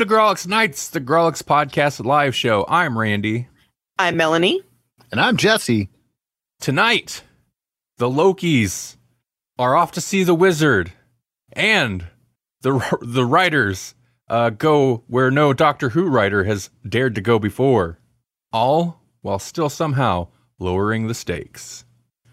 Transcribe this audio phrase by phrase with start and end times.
[0.00, 2.64] Welcome to Grawlix Nights, the Grawlix Podcast live show.
[2.70, 3.48] I'm Randy.
[3.98, 4.62] I'm Melanie.
[5.12, 5.90] And I'm Jesse.
[6.58, 7.22] Tonight,
[7.98, 8.96] the Lokis
[9.58, 10.92] are off to see the wizard,
[11.52, 12.06] and
[12.62, 13.94] the the writers
[14.26, 17.98] uh, go where no Doctor Who writer has dared to go before,
[18.54, 20.28] all while still somehow
[20.58, 21.84] lowering the stakes.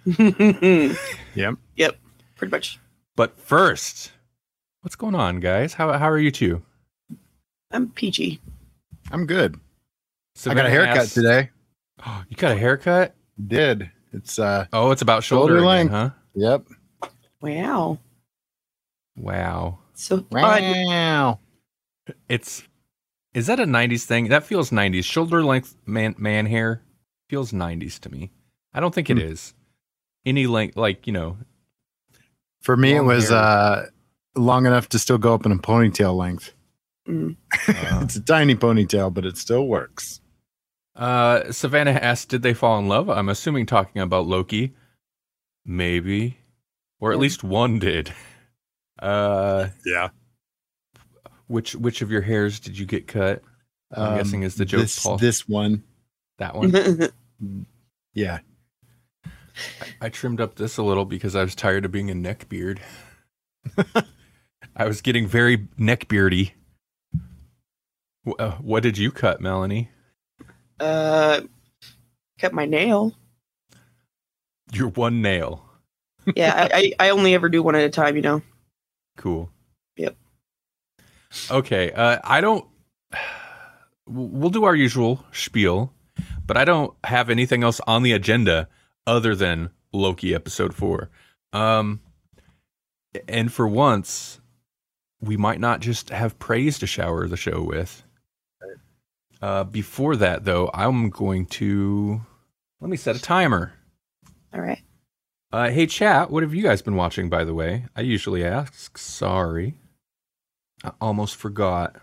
[0.06, 0.96] yep.
[1.36, 1.56] Yep.
[1.76, 1.98] Yep.
[2.38, 2.80] Pretty much.
[3.18, 4.14] But first,
[4.84, 5.74] what's going on, guys?
[5.74, 6.62] How how are you two?
[7.72, 8.40] I'm peachy.
[9.12, 9.60] I'm good.
[10.46, 11.50] I got a haircut asks- today.
[12.30, 13.16] You got a haircut?
[13.48, 13.90] Did.
[14.14, 15.92] It's uh Oh, it's about shoulder, Shoulder again, length.
[15.92, 16.10] huh?
[16.36, 16.66] yep.
[17.42, 18.00] Wow.
[19.16, 19.80] Wow.
[19.94, 20.26] So.
[20.32, 21.40] Wow.
[22.30, 22.64] It's
[23.34, 24.30] is that a '90s thing?
[24.30, 25.04] That feels '90s.
[25.04, 26.82] Shoulder length man man hair
[27.30, 28.32] feels '90s to me.
[28.74, 29.24] I don't think it Hmm.
[29.32, 29.54] is.
[30.26, 31.38] Any length, like you know,
[32.62, 33.38] For me it was hair.
[33.38, 33.86] uh
[34.36, 36.54] long enough to still go up in a ponytail length.
[37.08, 37.36] Mm.
[37.68, 38.02] Uh.
[38.04, 40.20] it's a tiny ponytail, but it still works.
[40.96, 44.74] Uh, Savannah asked, "Did they fall in love?" I'm assuming talking about Loki.
[45.66, 46.38] Maybe,
[47.00, 47.22] or at Yeah.
[47.22, 48.14] least one did.
[49.00, 50.10] Uh, Yeah.
[51.48, 53.42] which which of your hairs did you get cut?
[53.96, 55.18] I'm guessing is the joke, Um, This, Paul.
[55.18, 55.84] this one.
[56.40, 56.74] That one.
[58.14, 58.40] Yeah.
[60.02, 62.82] I trimmed up this a little because I was tired of being a neck beard.
[64.76, 66.54] I was getting very neck beardy.
[68.40, 69.90] Uh, what did you cut, Melanie?
[70.80, 71.42] uh,
[72.40, 73.14] cut my nail.
[74.74, 75.64] Your one nail.
[76.36, 78.16] Yeah, I, I, I only ever do one at a time.
[78.16, 78.42] You know.
[79.16, 79.50] Cool.
[79.96, 80.16] Yep.
[81.50, 81.92] Okay.
[81.92, 82.66] Uh, I don't.
[84.08, 85.94] We'll do our usual spiel,
[86.46, 88.68] but I don't have anything else on the agenda
[89.06, 91.10] other than Loki episode four.
[91.54, 92.02] Um,
[93.28, 94.40] and for once,
[95.20, 98.04] we might not just have praise to shower the show with.
[99.42, 102.22] Uh, before that, though, I'm going to
[102.82, 103.74] let me set a timer.
[104.54, 104.82] All right.
[105.52, 107.86] Uh, hey, chat, what have you guys been watching, by the way?
[107.96, 108.98] I usually ask.
[108.98, 109.76] Sorry.
[110.84, 111.96] I almost forgot.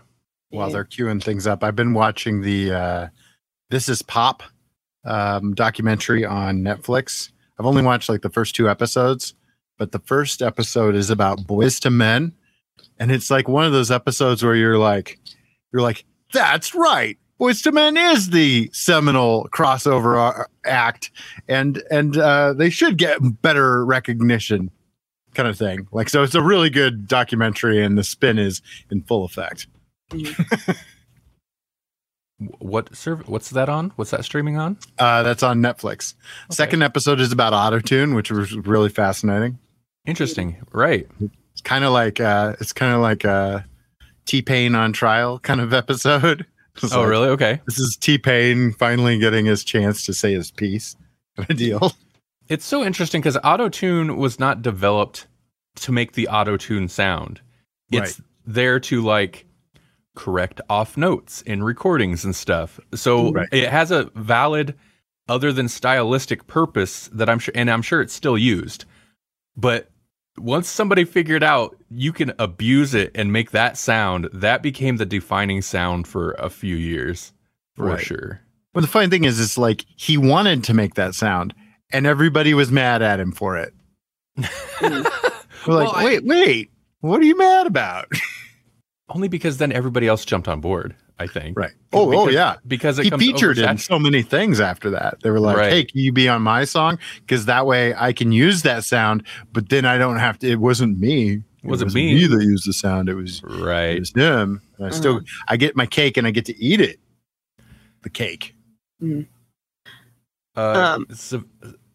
[0.49, 3.07] While they're queuing things up, I've been watching the uh
[3.69, 4.41] This is Pop
[5.03, 7.29] um documentary on Netflix.
[7.59, 9.33] I've only watched like the first two episodes,
[9.77, 12.33] but the first episode is about Boyz II Men.
[12.97, 15.19] And it's like one of those episodes where you're like,
[15.73, 17.17] you're like, that's right.
[17.39, 21.11] Boyz II Men is the seminal crossover uh, act,
[21.47, 24.71] and and uh, they should get better recognition,
[25.33, 25.87] kind of thing.
[25.91, 29.67] Like so, it's a really good documentary, and the spin is in full effect.
[32.59, 33.91] What serv- What's that on?
[33.95, 34.77] What's that streaming on?
[34.99, 36.15] Uh, that's on Netflix.
[36.47, 36.55] Okay.
[36.55, 39.57] Second episode is about autotune, which was really fascinating.
[40.05, 40.57] Interesting.
[40.73, 41.07] Right.
[41.53, 43.65] It's kind of like uh, it's kind of like a
[44.25, 46.45] T Pain on trial kind of episode.
[46.91, 47.27] Oh, like, really?
[47.29, 47.61] Okay.
[47.65, 50.95] This is T Pain finally getting his chance to say his piece.
[51.37, 51.93] Kind of deal.
[52.47, 55.27] It's so interesting because auto tune was not developed
[55.77, 57.41] to make the auto tune sound.
[57.91, 59.45] It's there to like
[60.15, 62.79] correct off notes in recordings and stuff.
[62.93, 63.47] So Right.
[63.51, 64.75] it has a valid,
[65.27, 68.85] other than stylistic purpose that I'm sure, and I'm sure it's still used.
[69.57, 69.89] But
[70.37, 75.05] once somebody figured out you can abuse it and make that sound, that became the
[75.05, 77.31] defining sound for a few years,
[77.75, 78.03] for Right.
[78.03, 78.41] sure.
[78.73, 81.53] But the funny thing is, it's like he wanted to make that sound,
[81.91, 83.73] and everybody was mad at him for it.
[84.37, 84.43] Mm.
[85.67, 88.07] We're Well, like, I- wait, wait, what are you mad about?
[89.09, 90.95] Only because then everybody else jumped on board.
[91.17, 91.57] I think.
[91.57, 91.71] right.
[91.93, 92.55] Oh, oh yeah.
[92.67, 95.21] Because it He comes featured in so many things after that.
[95.23, 95.71] They were like, Right.
[95.71, 96.99] "Hey, can you be on my song?
[97.21, 99.23] Because that way I can use that sound,
[99.53, 100.49] but then I don't have to.
[100.51, 101.41] It wasn't me.
[101.63, 102.27] Wasn't wasn't me.
[102.27, 103.07] that used the sound.
[103.09, 103.53] It was right.
[103.53, 103.99] it Right.
[103.99, 104.61] was him.
[104.77, 106.99] And I still I get my cake and I get to eat it.
[108.03, 108.53] The cake.
[110.55, 111.43] Uh, Um, so-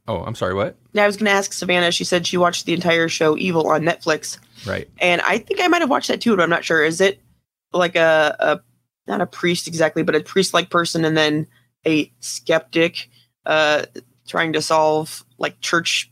[0.08, 0.55] oh, I'm sorry.
[0.55, 0.76] What?
[0.93, 1.93] Yeah, I was gonna ask Savannah.
[1.93, 4.88] She said she watched the entire show Evil on Netflix, Right.
[5.00, 6.84] and I think I might have watched that too, but I'm not sure.
[6.84, 7.20] Is it
[7.72, 8.61] like a, a
[9.10, 11.46] not a priest exactly, but a priest-like person, and then
[11.86, 13.08] a skeptic
[13.46, 13.84] uh,
[14.28, 16.10] trying to solve like church,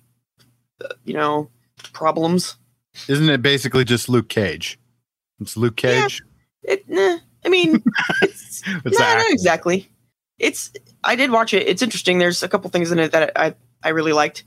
[0.85, 1.51] uh, you know,
[1.93, 2.57] problems?
[3.09, 4.79] Isn't it basically just Luke Cage?
[5.41, 6.03] It's Luke Yeah.
[6.03, 6.23] Cage.
[6.63, 7.83] It, nah, I mean,
[8.23, 9.89] it's It's nah, not exactly.
[10.39, 10.73] it's
[11.05, 11.67] I did watch it.
[11.69, 12.19] It's interesting.
[12.19, 14.43] There's a couple things in it that I I really liked.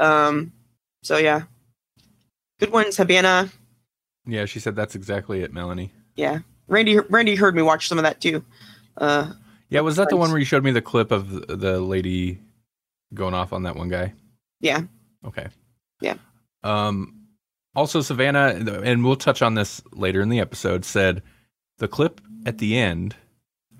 [0.00, 0.52] Um,
[1.04, 1.42] so yeah,
[2.58, 2.96] good ones.
[2.96, 3.50] Savannah.
[4.26, 5.92] Yeah, she said that's exactly it, Melanie.
[6.16, 6.98] Yeah, Randy.
[6.98, 8.44] Randy heard me watch some of that too.
[8.96, 9.32] Uh,
[9.68, 12.38] Yeah, was that the one where you showed me the clip of the- lady
[13.14, 14.12] going off on that one guy?
[14.60, 14.82] yeah.
[15.24, 15.46] Okay.
[16.00, 16.14] Yeah.
[16.64, 17.14] Um
[17.74, 21.22] also Savannah and we'll touch on this later in the episode said
[21.78, 23.14] the clip at the end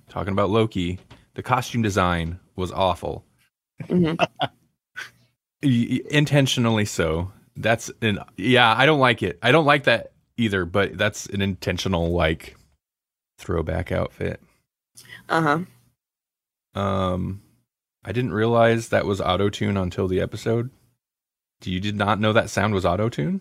[0.09, 0.99] talking about Loki,
[1.35, 3.25] the costume design was awful.
[3.89, 4.15] hmm
[5.63, 7.31] y- intentionally so.
[7.57, 9.39] That's an yeah, I don't like it.
[9.43, 12.57] I don't like that either, but that's an intentional like
[13.43, 14.41] throwback outfit.
[15.29, 15.65] Uh
[16.75, 16.81] huh.
[16.81, 17.43] Um,
[18.05, 20.71] I didn't realize that was auto tune until the episode.
[21.61, 23.41] Do you did not know that sound was auto tune.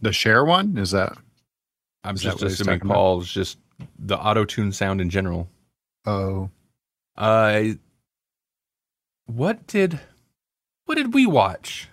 [0.00, 1.16] The share one is that?
[2.04, 2.94] I'm Is just what he's assuming talking about?
[2.96, 3.58] Paul's just
[3.98, 5.48] the auto tune sound in general.
[6.06, 6.50] Oh,
[7.16, 7.62] Uh,
[9.26, 10.00] what did
[10.86, 11.88] what did we watch?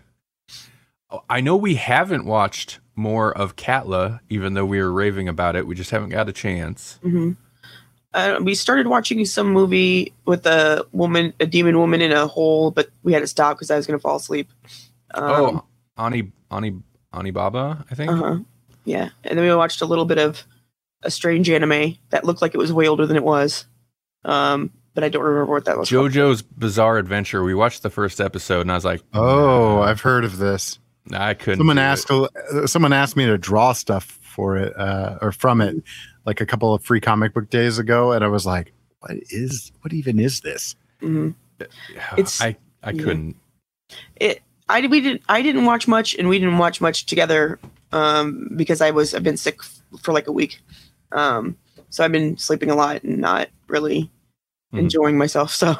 [1.09, 5.55] Oh, I know we haven't watched more of Katla, even though we were raving about
[5.55, 5.65] it.
[5.67, 6.99] We just haven't got a chance.
[7.03, 7.31] hmm
[8.13, 12.71] Uh, we started watching some movie with a woman, a demon woman in a hole,
[12.71, 14.49] but we had to stop because I was going to fall asleep.
[15.13, 15.65] Um, oh,
[15.97, 16.81] Ani Ani
[17.13, 18.11] Onibaba, I think.
[18.11, 18.37] Uh huh.
[18.85, 20.43] Yeah, and then we watched a little bit of
[21.03, 23.65] a strange anime that looked like it was way older than it was.
[24.25, 25.89] Um, but I don't remember what that was.
[25.89, 26.11] called.
[26.11, 27.43] JoJo's Bizarre Adventure.
[27.43, 30.79] We watched the first episode, and I was like, oh, I've heard of this.
[31.13, 31.59] I couldn't.
[31.59, 31.85] Someone do it.
[31.85, 32.11] asked.
[32.11, 35.75] uh, Someone asked me to draw stuff for it uh, or from it,
[36.25, 39.71] like a couple of free comic book days ago, and I was like, "What is?
[39.81, 41.33] What even is this?" Mhm.
[42.17, 43.03] It's- I I yeah.
[43.03, 43.35] couldn't.
[44.17, 44.41] It.
[44.69, 45.21] I we didn't.
[45.29, 47.57] I didn't watch much, and we didn't watch much together
[47.93, 49.13] um, because I was.
[49.15, 50.59] I've been sick f- for like a week,
[51.13, 51.55] um,
[51.89, 54.11] so I've been sleeping a lot and not really
[54.73, 54.79] Mhm.
[54.79, 55.51] enjoying myself.
[55.55, 55.73] So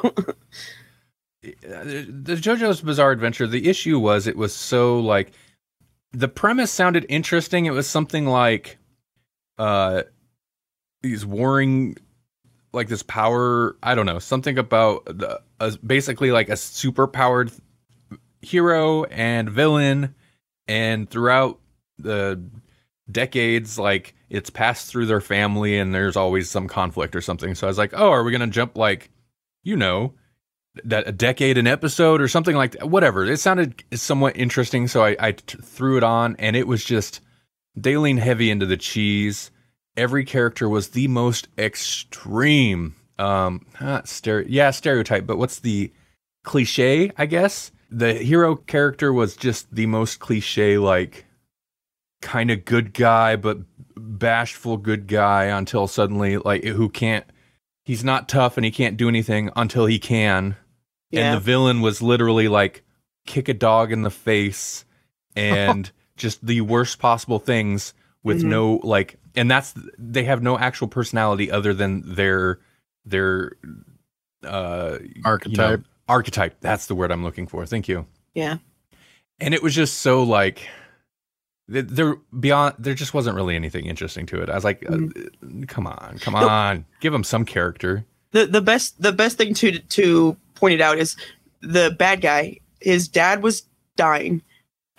[1.42, 5.32] the JoJo's Bizarre Adventure, the issue was it was so like
[6.12, 7.66] the premise sounded interesting.
[7.66, 8.78] It was something like
[9.58, 10.02] uh
[11.02, 11.96] these warring
[12.72, 17.50] like this power, I don't know, something about the uh, basically like a super powered
[18.40, 20.14] hero and villain
[20.66, 21.58] and throughout
[21.98, 22.40] the
[23.10, 27.54] decades like it's passed through their family and there's always some conflict or something.
[27.54, 29.10] So I was like, "Oh, are we going to jump like
[29.64, 30.14] you know,
[30.84, 32.88] that a decade an episode or something like that.
[32.88, 33.24] Whatever.
[33.24, 37.20] It sounded somewhat interesting, so I, I t- threw it on, and it was just
[37.74, 39.50] they lean heavy into the cheese.
[39.96, 45.92] Every character was the most extreme, um, not stere- yeah, stereotype, but what's the
[46.44, 47.10] cliche?
[47.16, 51.24] I guess the hero character was just the most cliche, like
[52.22, 53.58] kind of good guy, but
[53.96, 57.24] bashful good guy until suddenly, like who can't
[57.88, 60.56] he's not tough and he can't do anything until he can.
[61.10, 62.82] Yeah, And the villain was literally like
[63.26, 64.84] kick a dog in the face
[65.36, 68.48] and just the worst possible things with Mhm.
[68.48, 72.58] no like and that's they have no actual personality other than their
[73.04, 73.52] their
[74.44, 75.84] uh you know, Archetype.
[76.08, 76.56] archetype.
[76.60, 77.64] That's the word I'm looking for.
[77.66, 78.06] Thank you.
[78.34, 78.58] yeah.
[79.40, 80.68] And it was just so like
[81.68, 84.48] there beyond there just wasn't really anything interesting to it.
[84.48, 84.96] I was like, uh,
[85.68, 86.50] come on, come Nope.
[86.50, 88.04] on, give him some character.
[88.32, 91.16] the the best the best thing to to point it out is
[91.60, 92.58] the bad guy.
[92.80, 93.64] His dad was
[93.96, 94.42] dying.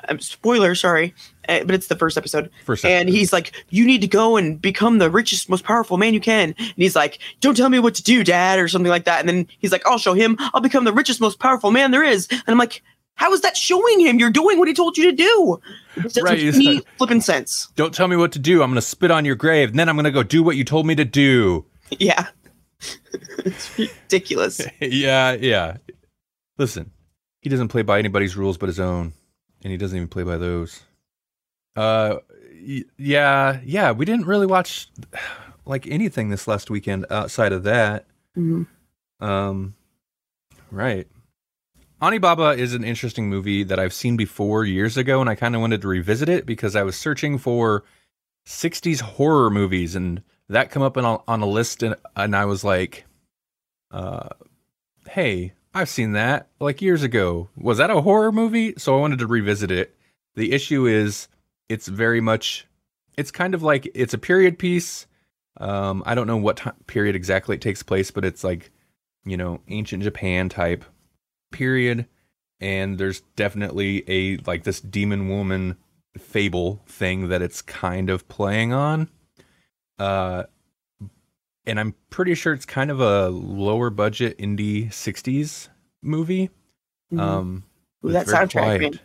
[0.08, 1.14] Um, spoiler, sorry,
[1.50, 2.50] uh, but it's the first episode.
[2.66, 6.14] First, And he's like, "You need to go and become the richest, most powerful man
[6.14, 9.04] you can." And he's like, "Don't tell me what to do, Dad," or something like
[9.04, 9.20] that.
[9.20, 10.38] And then he's like, "I'll show him.
[10.54, 12.82] I'll become the richest, most powerful man there is." And I'm like,
[13.16, 14.20] "How is that showing him?
[14.20, 15.60] You're doing what he told you to do."
[15.98, 17.68] It doesn't Right, like- flipping sense.
[17.76, 18.64] don't tell me what to do.
[18.64, 20.86] I'm gonna spit on your grave, and then I'm gonna go do what you told
[20.88, 21.66] me to do.
[22.00, 22.28] Yeah,
[23.46, 24.62] it's ridiculous.
[24.80, 25.78] yeah, yeah.
[26.58, 26.92] Listen,
[27.42, 29.14] he doesn't play by anybody's rules but his own,
[29.64, 30.82] and he doesn't even play by those.
[31.76, 32.18] Uh,
[32.98, 33.92] yeah, yeah.
[33.92, 34.90] We didn't really watch
[35.66, 38.06] like anything this last weekend outside of that.
[38.38, 38.68] Mhm.
[39.20, 39.76] Um,
[40.72, 41.08] right.
[42.02, 45.62] Onibaba is an interesting movie that I've seen before years ago, and I kind of
[45.62, 47.84] wanted to revisit it because I was searching for
[48.48, 52.46] 60s horror movies, and that come up on a, on a list, and, and I
[52.46, 53.06] was like,
[53.92, 54.30] uh,
[55.08, 57.50] hey, I've seen that like years ago.
[57.56, 58.74] Was that a horror movie?
[58.78, 59.96] So I wanted to revisit it.
[60.36, 61.28] The issue is
[61.68, 62.68] it's very much,
[63.18, 65.06] it's kind of like it's a period piece.
[65.58, 68.72] Um, I don't know what period exactly it takes place, but it's like,
[69.26, 70.86] you know, ancient Japan type
[71.52, 72.08] period.
[72.60, 75.78] And there's definitely a like this demon woman
[76.18, 79.10] fable thing that it's kind of playing on.
[80.00, 80.44] Uh,
[81.66, 85.70] and I'm pretty sure it's kind of a lower budget indie '60s
[86.02, 86.50] movie.
[87.14, 87.20] Mhm.
[87.20, 87.64] Um,
[88.06, 89.00] Ooh, that soundtrack, man.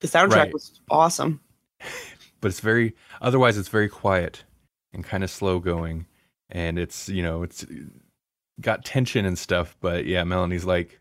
[0.00, 0.52] The soundtrack Right.
[0.52, 1.40] was awesome.
[2.40, 4.44] but it's very otherwise it's very quiet
[4.92, 6.06] and kind of slow going
[6.50, 7.64] and it's you know it's
[8.60, 10.98] got tension and stuff but yeah melanie's like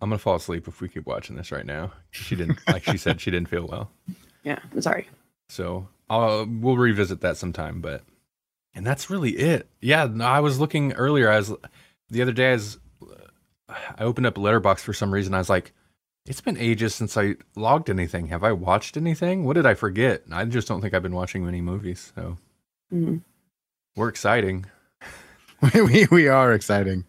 [0.00, 2.96] i'm gonna fall asleep if we keep watching this right now she didn't like she
[2.96, 3.90] said she didn't feel well
[4.44, 5.08] Yeah, I'm sorry.
[5.48, 8.02] so I'll, we'll revisit that sometime but
[8.74, 11.52] and that's really it yeah i was looking earlier i was
[12.10, 12.78] the other day i was
[13.68, 15.72] i opened up Letterboxd for some reason i was like
[16.26, 20.22] it's been ages since i logged anything have i watched anything what did i forget
[20.32, 22.36] i just don't think i've been watching many movies so
[22.92, 23.22] Mhm.
[23.96, 24.66] we're exciting
[25.74, 27.04] we, we are exciting.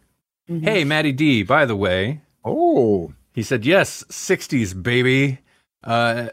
[0.50, 0.63] Mhm.
[0.63, 5.39] hey maddie d by the way Oh, He said, "Yes, '60s baby."
[5.82, 6.27] Uh,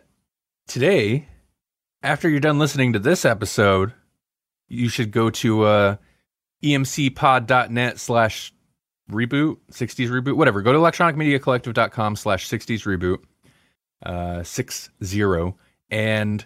[0.66, 1.26] today,
[2.02, 3.92] after you're done listening to this episode,
[4.70, 5.96] you should go to uh,
[6.64, 8.52] emcpod.net slash
[9.10, 10.62] reboot, 60s reboot, whatever.
[10.62, 13.18] Go to electronicmediacollective.com slash 60s reboot,
[14.04, 15.56] uh, six zero,
[15.90, 16.44] and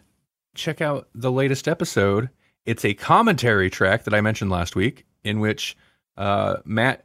[0.55, 2.31] check out the latest episode.
[2.67, 5.77] It's a commentary track that I mentioned last week, in which
[6.17, 7.05] uh, Matt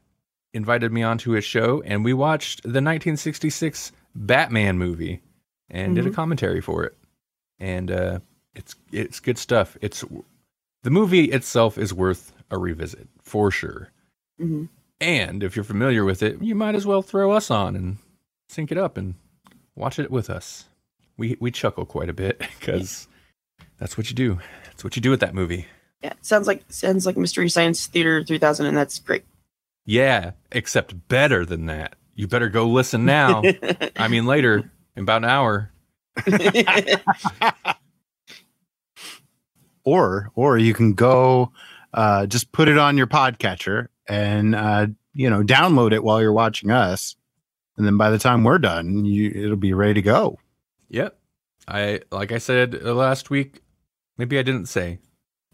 [0.53, 5.21] invited me onto his show, and we watched the 1966 Batman movie
[5.69, 6.15] and did a Mhm.
[6.15, 6.97] commentary for it.
[7.59, 8.19] And uh,
[8.55, 9.77] it's it's good stuff.
[9.81, 10.03] It's
[10.83, 13.91] the movie itself is worth a revisit for sure.
[14.39, 14.69] Mhm.
[15.01, 17.97] And if you're familiar with it, you might as well throw us on and
[18.49, 19.15] sync it up and
[19.75, 20.65] watch it with us.
[21.17, 23.07] We we chuckle quite a bit because
[23.77, 24.39] that's what you do.
[24.65, 25.67] That's what you do with that movie.
[26.03, 29.25] Yeah, sounds like sounds like Mystery Science Theater 3000, and that's great.
[29.85, 31.95] Yeah, except better than that.
[32.15, 33.41] You better go listen now.
[33.97, 35.71] I mean, later in about an hour.
[39.83, 41.51] or or you can go
[41.93, 46.33] uh, just put it on your podcatcher and uh, you know download it while you're
[46.33, 47.15] watching us,
[47.77, 50.37] and then by the time we're done, you it'll be ready to go.
[50.89, 51.17] Yep.
[51.67, 53.61] I like I said uh, last week.
[54.17, 54.99] Maybe I didn't say.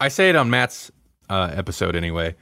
[0.00, 0.90] I say it on Matt's
[1.30, 2.34] uh, episode anyway.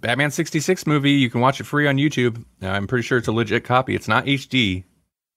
[0.00, 1.12] Batman 66 movie.
[1.12, 2.44] You can watch it free on YouTube.
[2.60, 3.94] Now, I'm pretty sure it's a legit copy.
[3.94, 4.84] It's not HD,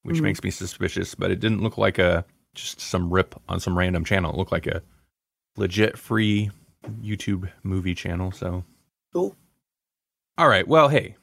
[0.03, 0.21] which Mhm.
[0.21, 1.13] makes me suspicious.
[1.13, 4.31] But it didn't look like a just some rip on some random channel.
[4.31, 4.81] It looked like a
[5.57, 6.51] legit free
[7.01, 8.31] YouTube movie channel.
[8.31, 8.63] So
[9.13, 9.35] Cool.
[10.37, 10.67] All right.
[10.67, 11.15] Well, hey,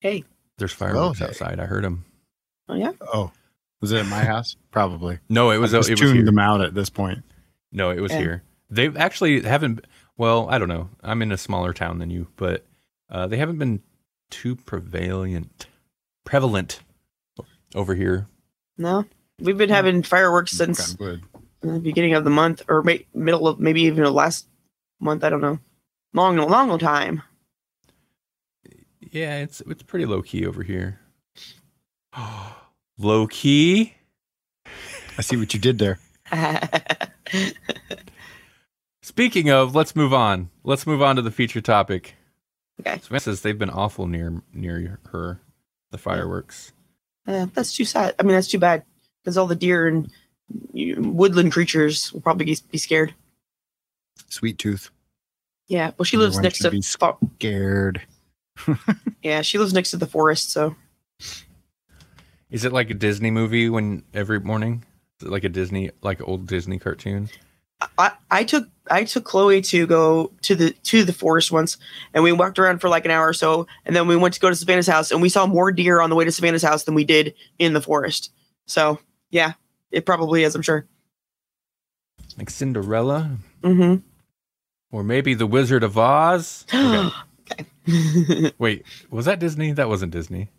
[0.00, 0.24] Hey,
[0.58, 1.26] there's fireworks hey.
[1.26, 1.58] outside.
[1.60, 2.04] I heard them.
[2.68, 3.32] oh yeah, Oh,
[3.80, 4.56] was it at my house?
[4.70, 5.18] Probably.
[5.28, 5.74] No, it was.
[5.74, 6.24] I It just was tuned here.
[6.24, 7.24] them out at this point.
[7.72, 8.18] No, it was Yeah.
[8.18, 8.42] here.
[8.70, 9.86] They actually haven't.
[10.16, 10.88] Well, I don't know.
[11.02, 12.64] I'm in a smaller town than you, but
[13.10, 13.82] uh, they haven't been
[14.30, 15.66] too prevalent,
[16.24, 16.80] prevalent
[17.74, 18.26] over here.
[18.76, 19.04] no,
[19.40, 21.22] we've been having fireworks since Got good.
[21.60, 24.46] The beginning of the month, or may, middle of maybe even the last
[25.00, 25.24] month.
[25.24, 25.58] I don't know.
[26.14, 27.22] Long, long, long time.
[29.10, 31.00] Yeah, it's it's pretty low key over here.
[32.98, 33.94] low key.
[35.16, 35.98] I see what you did there.
[39.02, 40.50] Speaking of, let's move on.
[40.62, 42.14] Let's move on to the feature topic.
[42.80, 42.98] Okay.
[42.98, 45.40] Samantha says they've been awful near near her,
[45.90, 46.72] the fireworks.
[47.26, 48.14] Uh, that's too sad.
[48.18, 48.84] I mean, that's too bad
[49.22, 50.12] because all the deer and you,
[50.72, 53.14] woodland creatures will probably be- be scared.
[54.28, 54.90] Sweet tooth.
[55.68, 56.70] Yeah, well, she lives next to.
[56.70, 58.02] be Scared.
[59.22, 60.74] yeah, she lives next to the forest, so
[62.50, 64.84] Is it like a Disney movie when every morning?
[65.20, 67.28] Is it like a Disney, like old Disney cartoon?
[67.96, 71.76] I, I took I took Chloe to go to the to the forest once,
[72.14, 74.40] and we walked around for like an hour or so, and then we went to
[74.40, 76.84] go to Savannah's house, and we saw more deer on the way to Savannah's house
[76.84, 78.32] than we did in the forest.
[78.66, 78.98] So
[79.30, 79.52] yeah,
[79.90, 80.54] it probably is.
[80.54, 80.86] I'm sure.
[82.36, 83.38] Like Cinderella?
[83.62, 83.96] Mm-hmm.
[84.90, 86.64] Or maybe The Wizard of Oz?
[87.50, 87.64] Okay.
[87.88, 88.52] okay.
[88.58, 89.72] Wait, was that Disney?
[89.72, 90.50] That wasn't Disney.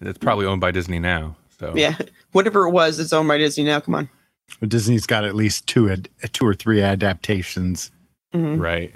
[0.00, 1.36] It's probably owned by Disney now.
[1.60, 1.96] So yeah,
[2.32, 3.78] whatever it was, it's owned by Disney now.
[3.78, 4.10] Come on.
[4.58, 7.92] But Disney's got at least two ad- two or three adaptations.
[8.34, 8.60] Mhm.
[8.60, 8.92] Right.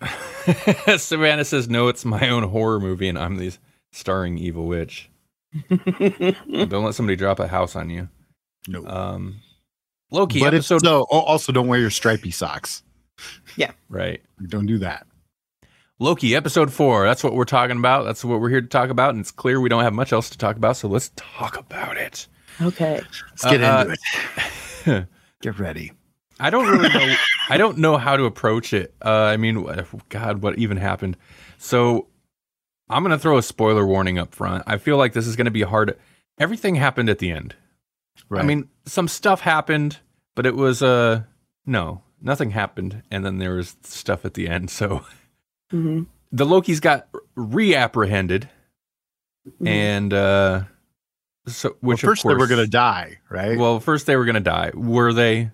[0.98, 3.52] Savannah says, no, it's my own horror movie and I'm the
[3.92, 5.08] starring evil witch.
[5.70, 8.08] Don't let somebody drop a house on you.
[8.68, 8.84] No.
[8.86, 9.40] Um,
[10.10, 10.82] Loki but if episode.
[10.82, 12.82] so, al- also don't wear your stripy socks.
[13.56, 13.72] Yeah.
[13.88, 14.22] Right.
[14.48, 15.06] Don't do that.
[15.98, 17.04] Loki episode four.
[17.04, 18.04] That's what we're talking about.
[18.04, 19.10] That's what we're here to talk about.
[19.10, 20.76] And it's clear we don't have much else to talk about.
[20.76, 22.26] So let's talk about it.
[22.62, 23.00] okay.
[23.30, 23.80] Let's get Uh,
[24.86, 25.06] into it.
[25.42, 25.92] Get ready.
[26.38, 27.14] I don't really know.
[27.50, 28.94] I don't know how to approach it.
[29.04, 29.66] Uh, I mean,
[30.10, 31.16] God, what even happened?
[31.58, 32.08] So
[32.90, 34.64] I'm gonna throw a spoiler warning up front.
[34.66, 35.96] I feel like this is gonna be hard.
[36.38, 37.54] Everything happened at the end.
[38.28, 38.42] Right.
[38.42, 39.98] I mean, some stuff happened,
[40.34, 41.22] but it was uh
[41.66, 44.70] no, nothing happened, and then there was stuff at the end.
[44.70, 45.04] So
[45.72, 46.06] Mhm.
[46.32, 48.48] the Lokis got reapprehended,
[49.48, 49.66] Mhm.
[49.68, 50.62] and uh,
[51.46, 53.56] so which well, first of course they were going to die, right?
[53.58, 54.72] Well, first they were going to die.
[54.74, 55.50] Were they?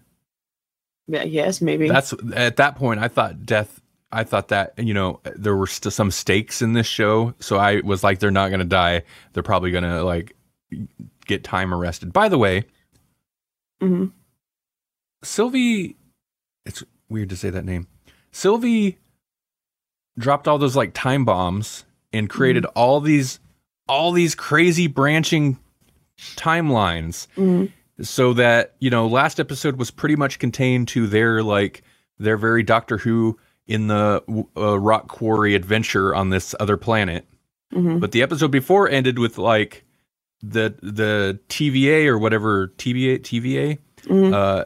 [1.07, 1.89] Yeah, yes, maybe.
[1.89, 2.99] That's at that point.
[3.01, 3.81] I thought death.
[4.17, 7.81] I thought that you know there were still some stakes in this show, so I
[7.83, 9.03] was like, they're not going to die.
[9.33, 10.35] They're probably going to like
[11.27, 12.13] get time arrested.
[12.13, 12.65] By the way,
[13.83, 14.13] Mhm.
[15.23, 15.97] Sylvie,
[16.65, 17.87] it's weird to say that name.
[18.33, 18.99] Sylvie
[20.19, 23.39] dropped all those like time bombs and created all these
[23.89, 25.59] all these crazy branching
[26.37, 27.71] timelines Mhm.
[28.01, 31.83] so that you know last episode was pretty much contained to their like
[32.19, 34.23] their very doctor who in the
[34.57, 37.27] uh, rock quarry adventure on this other planet
[37.75, 37.99] Mhm.
[38.01, 39.85] but the episode before ended with like
[40.43, 44.33] the the TVA or whatever TVA TVA Mhm.
[44.33, 44.65] uh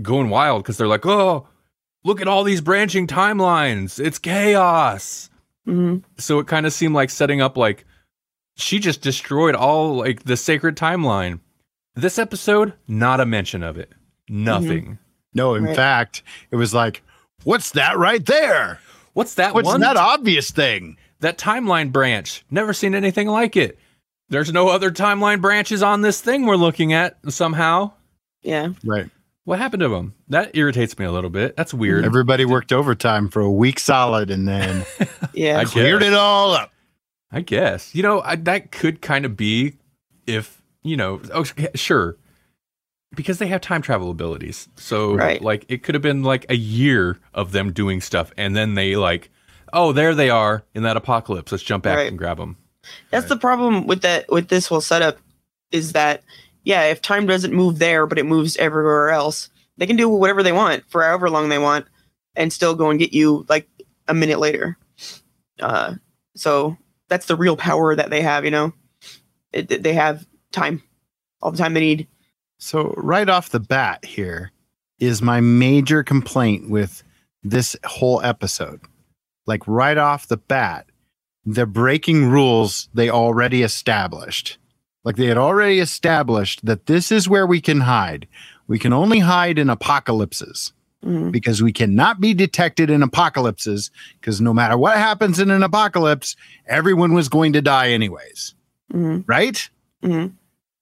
[0.00, 1.46] going wild because they're like oh
[2.02, 5.28] look at all these branching timelines it's chaos
[5.68, 6.02] Mhm.
[6.16, 7.84] so it kind of seemed like setting up like
[8.56, 11.40] she just destroyed all like the sacred timeline
[11.94, 13.92] this episode not a mention of it
[14.28, 14.98] nothing
[15.36, 15.74] no, in Right.
[15.74, 17.02] fact, it was like,
[17.44, 18.80] what's that right there?
[19.12, 20.96] what's that What's one that obvious thing?
[21.20, 23.78] that timeline branch never seen anything like it
[24.28, 27.92] there's no other timeline branches on this thing we're looking at somehow
[28.42, 28.70] Yeah.
[28.84, 29.08] Right.
[29.44, 33.28] what happened to them that irritates me a little bit that's weird Everybody worked overtime
[33.28, 34.84] for a week solid and then
[35.32, 35.58] Yeah.
[35.58, 36.08] I cleared guess.
[36.08, 36.72] it all up.
[37.32, 37.94] I guess.
[37.94, 39.74] You know, I, that could kind of be
[40.26, 42.16] if, you know, oh, sure.
[43.14, 44.68] Because they have time travel abilities.
[44.76, 45.40] So, Right.
[45.42, 48.32] like, it could have been like a year of them doing stuff.
[48.36, 49.30] And then they, like,
[49.72, 51.52] oh, there they are in that apocalypse.
[51.52, 52.08] Let's jump back Right.
[52.08, 52.56] and grab them.
[53.10, 55.18] That's the problem with that with this whole setup
[55.72, 56.22] is that
[56.64, 60.42] yeah, if time doesn't move there but it moves everywhere else, they can do whatever
[60.42, 61.86] they want for however long they want
[62.36, 63.66] and still go and get you like
[64.06, 64.76] a minute later.
[65.60, 65.94] Uh
[66.36, 66.76] so
[67.08, 68.72] that's the real power that they have, you know.
[69.52, 70.82] It, they have time
[71.40, 72.06] all the time they need.
[72.58, 74.52] So, right off the bat, here
[74.98, 77.02] is my major complaint with
[77.42, 78.80] this whole episode.
[79.46, 80.86] Like, right off the bat,
[81.44, 84.56] they're breaking rules they already established.
[85.04, 88.26] Like, they had already established that this is where we can hide.
[88.66, 90.72] We can only hide in apocalypses
[91.04, 91.30] Mhm.
[91.32, 96.34] because we cannot be detected in apocalypses because no matter what happens in an apocalypse,
[96.66, 98.54] everyone was going to die anyways,
[98.90, 99.24] Mhm.
[99.26, 99.68] right?
[100.02, 100.32] Mhm.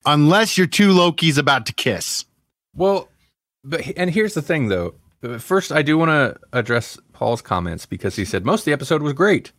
[0.05, 2.25] Unless your two Lokis about to kiss.
[2.75, 3.07] Well,
[3.63, 4.95] but, and here's the thing, though.
[5.39, 9.01] First, I do want to address Paul's comments because he said most of the episode
[9.01, 9.53] was great.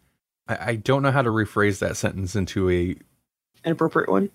[0.46, 2.96] I, I don't know how to rephrase that sentence into a
[3.64, 4.30] An appropriate one.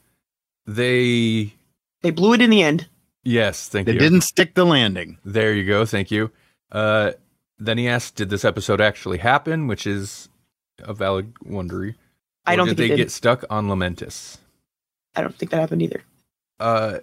[0.65, 1.53] they.
[2.01, 2.87] They blew it in the end.
[3.23, 3.99] Yes, thank They you.
[3.99, 5.17] They didn't stick the landing.
[5.25, 5.85] There you go.
[5.85, 6.31] Thank you.
[6.71, 7.11] Uh,
[7.59, 10.29] then he asked, "Did this episode actually happen?" Which is
[10.79, 11.95] a valid wondery.
[12.45, 13.03] I don't did think they it did.
[13.03, 14.37] get stuck on Lamentis?
[15.19, 16.01] I don't think that happened either.
[16.59, 16.99] Uh,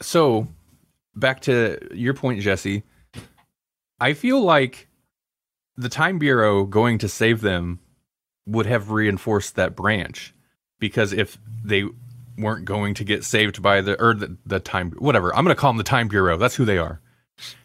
[0.00, 0.48] so
[1.14, 2.82] back to your point, Jesse.
[4.00, 4.88] I feel like
[5.76, 7.80] the Time Bureau going to save them
[8.46, 10.34] would have reinforced that branch
[10.78, 11.84] because if they
[12.36, 15.60] weren't going to get saved by the or the, the time whatever I'm going to
[15.60, 16.36] call them the Time Bureau.
[16.36, 17.00] That's who they are.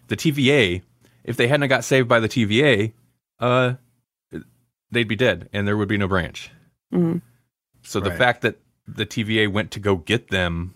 [0.07, 0.81] The TVA.
[1.23, 2.93] If they hadn't got saved by the TVA,
[3.39, 3.73] uh,
[4.91, 6.49] they'd be dead and there would be no branch.
[6.93, 7.21] Mhm.
[7.83, 8.57] So the fact that
[8.95, 10.73] the TVA went to go get them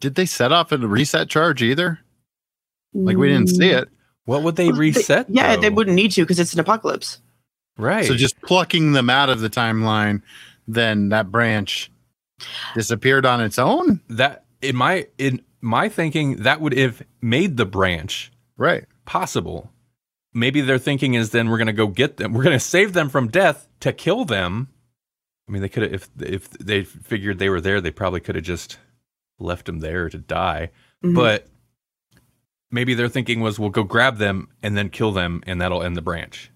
[0.00, 2.00] Did they set off a reset charge either?
[2.92, 3.82] Like we didn't see mm.
[3.82, 3.88] it.
[4.24, 5.26] What would they Well, they- reset?
[5.30, 7.20] yeah, they wouldn't need to because it's an apocalypse.
[7.76, 8.04] Right.
[8.06, 10.22] So just plucking them out of the timeline,
[10.68, 11.90] then that branch
[12.74, 14.00] disappeared on its own?
[14.08, 18.84] that in my in my thinking that would have made the branch Right.
[19.04, 19.70] possible.
[20.32, 22.32] Maybe their thinking is then we're going to go get them.
[22.32, 24.68] We're going to save them from death to kill them.
[25.50, 28.36] I mean, they could have if if they figured they were there, they probably could
[28.36, 28.78] have just
[29.40, 30.70] left them there to die.
[31.04, 31.16] Mhm.
[31.16, 31.48] But
[32.70, 35.96] maybe their thinking was we'll go grab them and then kill them and that'll end
[35.96, 36.52] the branch.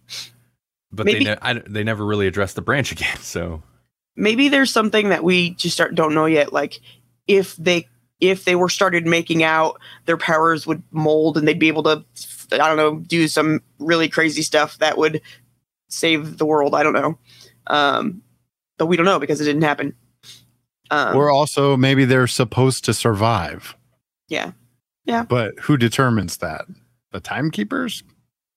[0.92, 3.16] But Maybe- they ne- I, they never really addressed the branch again.
[3.16, 3.64] So
[4.14, 6.52] maybe there's something that we just don't know yet.
[6.52, 6.80] Like
[7.26, 7.88] if they
[8.20, 12.04] if they were started making out, their powers would mold and they'd be able to
[12.52, 15.20] I don't know do some really crazy stuff that would
[15.88, 16.76] save the world.
[16.76, 17.18] I don't know,
[17.66, 18.22] um,
[18.78, 19.94] but we don't know because it didn't happen.
[20.90, 23.74] Um, or also maybe they're supposed to survive.
[24.28, 24.52] Yeah.
[25.04, 25.22] Yeah.
[25.24, 26.66] But who determines that?
[27.12, 28.02] The timekeepers?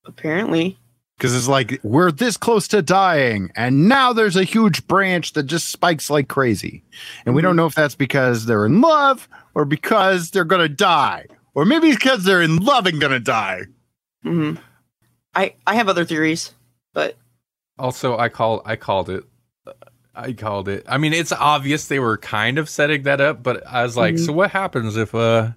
[0.06, 0.78] apparently,
[1.18, 5.44] Because it's like we're this close to dying, and now there's a huge branch that
[5.44, 6.84] just spikes like crazy.
[7.26, 11.26] And we don't know if that's because they're in love or because they're gonna die.
[11.56, 13.64] Or maybe it's because they're in love and gonna die.
[14.24, 14.56] hmm
[15.36, 16.54] I I have other theories,
[16.94, 17.18] but
[17.78, 19.24] Also, I call I called it.
[20.18, 20.84] I called it.
[20.90, 24.16] I mean, it's obvious they were kind of setting that up, but I was like,
[24.16, 24.26] Mhm.
[24.26, 25.52] so what happens if uh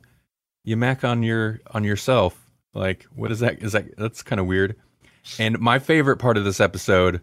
[0.65, 2.37] you mac on your on yourself?
[2.75, 3.63] Like, what is that?
[3.63, 4.77] Is that that's kind of weird.
[5.39, 7.21] And my favorite part of this episode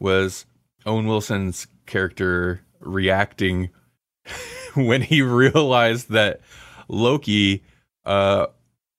[0.00, 0.46] was
[0.86, 3.68] Owen Wilson's character reacting
[4.74, 6.40] when he realized that
[6.88, 7.62] Loki
[8.06, 8.46] uh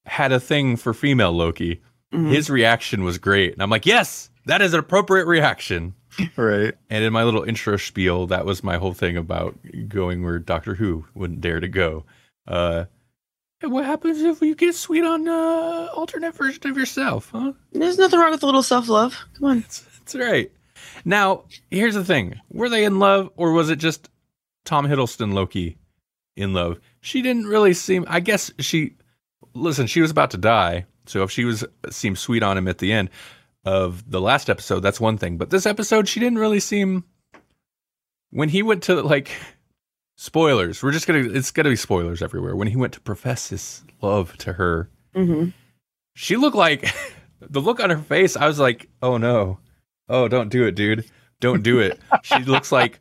[0.05, 1.81] had a thing for female Loki.
[2.13, 2.31] mhm.
[2.31, 3.53] His reaction was great.
[3.53, 5.93] And I'm like, yes, that is an appropriate reaction.
[6.37, 6.73] Right.
[6.89, 10.75] And in my little intro spiel, that was my whole thing about going where Doctor
[10.75, 12.05] Who wouldn't dare to go.
[12.47, 12.85] Uh,
[13.61, 17.51] and what happens if you get sweet on uh, alternate version of yourself, huh?
[17.73, 19.17] there's nothing wrong with a little self love.
[19.37, 19.59] Come on.
[19.61, 20.51] That's, that's right.
[21.03, 24.09] Now, here's the thing: were they in love, or was it just
[24.63, 25.77] Tom Hiddleston Loki
[26.37, 26.79] in love?
[27.01, 28.05] She didn't really seem.
[28.07, 28.95] I guess she.
[29.53, 32.77] Listen, she was about to die, so if she was seemed sweet on him at
[32.77, 33.09] the end
[33.65, 35.37] of the last episode, that's one thing.
[35.37, 37.03] But this episode, she didn't really seem.
[38.31, 39.31] When he went to like
[40.17, 41.19] spoilers, we're just gonna.
[41.29, 42.55] It's gonna be spoilers everywhere.
[42.55, 45.49] When he went to profess his love to her, hmm
[46.15, 46.93] she looked like
[47.41, 48.35] the look on her face.
[48.35, 49.59] I was like, oh no,
[50.09, 51.05] oh don't do it, dude,
[51.39, 51.99] don't do it.
[52.23, 52.99] she looks like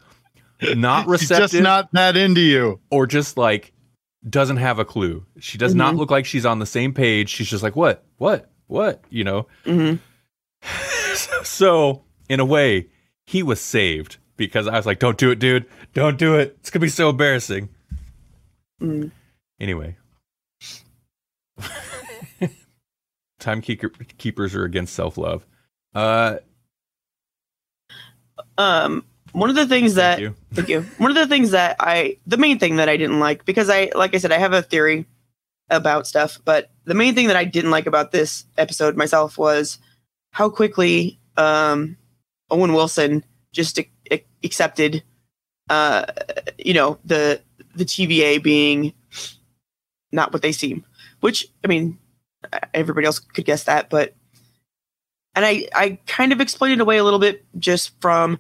[0.63, 2.81] not She's receptive just not that into you.
[2.91, 3.73] or just like
[4.29, 5.25] doesn't have a clue.
[5.41, 5.99] She does not Mhm.
[5.99, 7.29] look like she's on the same page.
[7.29, 9.47] She's just like, what, what, what, you know.
[9.65, 9.95] hmm
[11.43, 12.89] so in a way,
[13.27, 16.57] he was saved because I was like, don't do it, dude, don't do it.
[16.61, 17.69] It's gonna be so embarrassing.
[18.81, 19.11] mm
[19.61, 19.97] Anyway.
[23.41, 25.45] Timekeeper keepers are against self love.
[25.95, 26.37] Uh,
[28.57, 30.35] Um, one of the things that thank you.
[30.55, 30.83] Thank you.
[30.99, 33.91] One of the things that I, the main thing that I didn't like, because I,
[33.95, 35.07] like I said, I have a theory
[35.71, 39.79] about stuff, but the main thing that I didn't like about this episode myself was
[40.33, 41.97] how quickly um,
[42.51, 45.03] Owen Wilson just ac- ac- accepted,
[45.71, 46.05] uh,
[46.59, 47.41] you know, the
[47.75, 48.93] the TVA being
[50.13, 50.85] not what they seem.
[51.21, 51.99] Which I mean,
[52.75, 54.15] everybody else could guess that, but
[55.35, 58.39] and I I kind of explained it away a little bit just from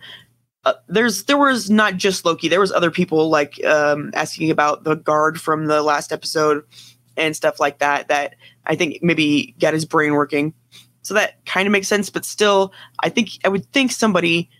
[0.64, 2.48] uh, there's there was not just Loki.
[2.48, 6.64] There was other people like um, asking about the guard from the last episode
[7.16, 8.08] and stuff like that.
[8.08, 8.34] That
[8.66, 10.52] I think maybe got his brain working.
[11.08, 12.10] So that kind of makes sense.
[12.10, 14.50] But still, I think I would think somebody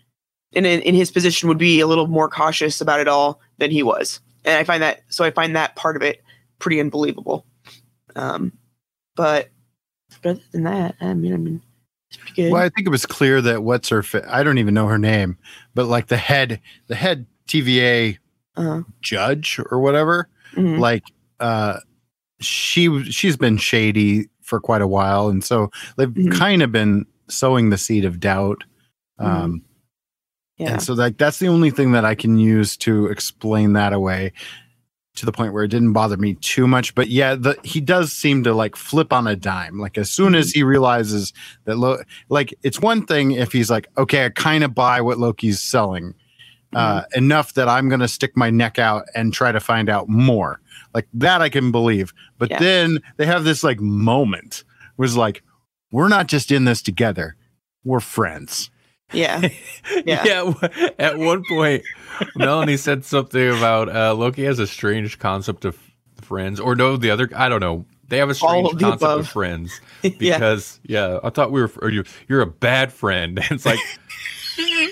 [0.53, 3.83] in in his position would be a little more cautious about it all than he
[3.83, 4.19] was.
[4.47, 6.23] And I find that so I find that part of it
[6.59, 7.45] pretty unbelievable.
[8.17, 8.51] Um,
[9.15, 9.51] but
[10.23, 11.63] but other than that, I mean, I mean,
[12.09, 12.53] it's pretty good.
[12.53, 14.97] Well, I think it was clear that what's her fa- I don't even know her
[14.97, 15.37] name,
[15.75, 18.17] but like the head the head TVA
[18.57, 20.79] Uh, judge or whatever, mhm.
[20.79, 21.05] like
[21.41, 21.81] uh
[22.41, 26.37] she she's been shady for quite a while and so they've Mhm.
[26.37, 28.65] kind of been sowing the seed of doubt.
[29.19, 29.63] Um
[30.57, 30.73] yeah.
[30.73, 34.33] And so like that's the only thing that I can use to explain that away
[35.17, 36.95] to the point where it didn't bother me too much.
[36.95, 39.79] But yeah, the he does seem to like flip on a dime.
[39.79, 41.33] Like as soon as he realizes
[41.65, 45.19] that Lo- like it's one thing if he's like, okay, I kind of buy what
[45.19, 46.15] Loki's selling.
[46.75, 50.07] Uh, enough that I'm going to stick my neck out and try to find out
[50.07, 50.61] more.
[50.95, 52.13] Like that, I can believe.
[52.39, 52.59] But Yeah.
[52.59, 54.65] then they have this like moment
[54.97, 55.43] was like,
[55.93, 57.37] we're not just in this together,
[57.85, 58.71] we're friends.
[59.13, 59.41] yeah.
[60.05, 60.25] yeah.
[60.25, 60.53] Yeah.
[60.99, 61.83] At one point,
[62.37, 65.79] Melanie said something about uh, Loki has a strange concept of
[66.21, 67.29] friends, or no, the other.
[67.35, 67.87] I don't know.
[68.09, 69.81] They have a strange of the concept of friends
[70.19, 71.21] because yeah.
[71.23, 71.71] I thought we were.
[71.81, 73.39] Or you, you're a bad friend.
[73.51, 73.79] It's like,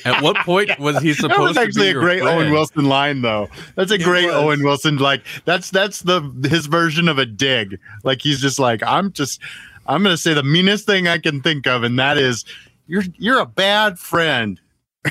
[0.06, 2.38] at what point was he supposed That was to actually be a great friend?
[2.40, 3.48] Owen Wilson line, though.
[3.74, 4.34] That's a It great was.
[4.34, 4.96] Owen Wilson.
[4.96, 7.78] Like that's that's the his version of a dig.
[8.04, 9.40] Like he's just like I'm just
[9.86, 12.44] I'm gonna say the meanest thing I can think of, and that is
[12.86, 14.60] you're you're a bad friend.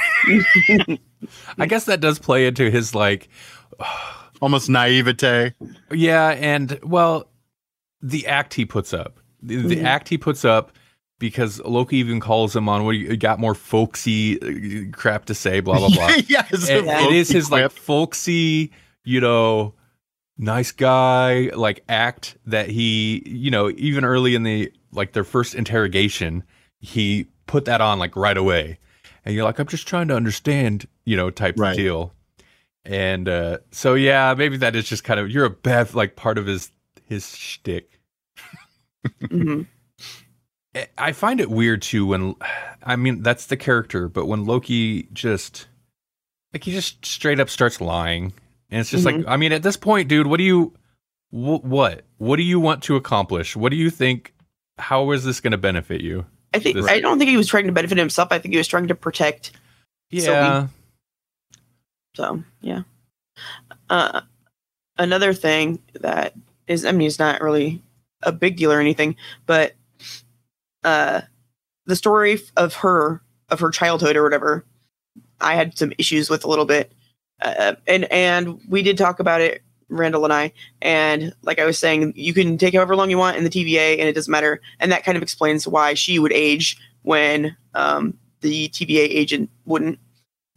[1.58, 3.30] I guess that does play into his like
[4.42, 5.54] Almost naivete.
[5.92, 7.30] Yeah, and well,
[8.02, 9.84] the act he puts up, the, the Mhm.
[9.86, 10.74] act he puts up,
[11.20, 15.60] because Loki even calls him on what you got more folksy uh, crap to say,
[15.60, 16.08] blah blah blah.
[16.28, 17.72] yeah, it's a And it is his like quip.
[17.72, 18.72] folksy,
[19.04, 19.74] you know,
[20.38, 25.56] nice guy like act that he, you know, even early in the like their first
[25.56, 26.44] interrogation,
[26.80, 28.80] he put that on like right away,
[29.24, 31.72] and you're like, I'm just trying to understand, you know, type Right.
[31.72, 32.12] of deal.
[32.84, 36.38] And uh, so yeah, maybe that is just kind of you're a bad like part
[36.38, 36.72] of his
[37.06, 38.00] his shtick.
[39.24, 39.68] Mhm.
[40.98, 42.36] I- find it weird too when
[42.84, 45.68] I mean that's the character, but when Loki just
[46.54, 48.34] like he just straight up starts lying,
[48.70, 50.74] and it's just like I mean at this point, dude, what do you
[51.30, 53.56] wh- what what do you want to accomplish?
[53.56, 54.34] What do you think
[54.78, 56.26] how is this going to benefit you?
[56.54, 58.30] I think This- I don't think he was trying to benefit himself.
[58.32, 59.52] I think he was trying to protect.
[60.10, 60.68] Yeah.
[62.16, 62.84] So yeah.
[63.90, 64.22] Uh,
[64.98, 66.34] another thing that
[66.68, 67.82] is, I mean, it's not really
[68.24, 69.76] a big deal or anything, but
[70.86, 71.22] uh,
[71.86, 74.66] the story of her of her childhood or whatever,
[75.42, 76.94] I had some issues with a little bit,
[77.42, 81.78] uh, and and we did talk about it, Randall and I, and like I was
[81.78, 84.62] saying, you can take however long you want in the TVA, and it doesn't matter,
[84.80, 90.00] and that kind of explains why she would age when um, the TVA agent wouldn't.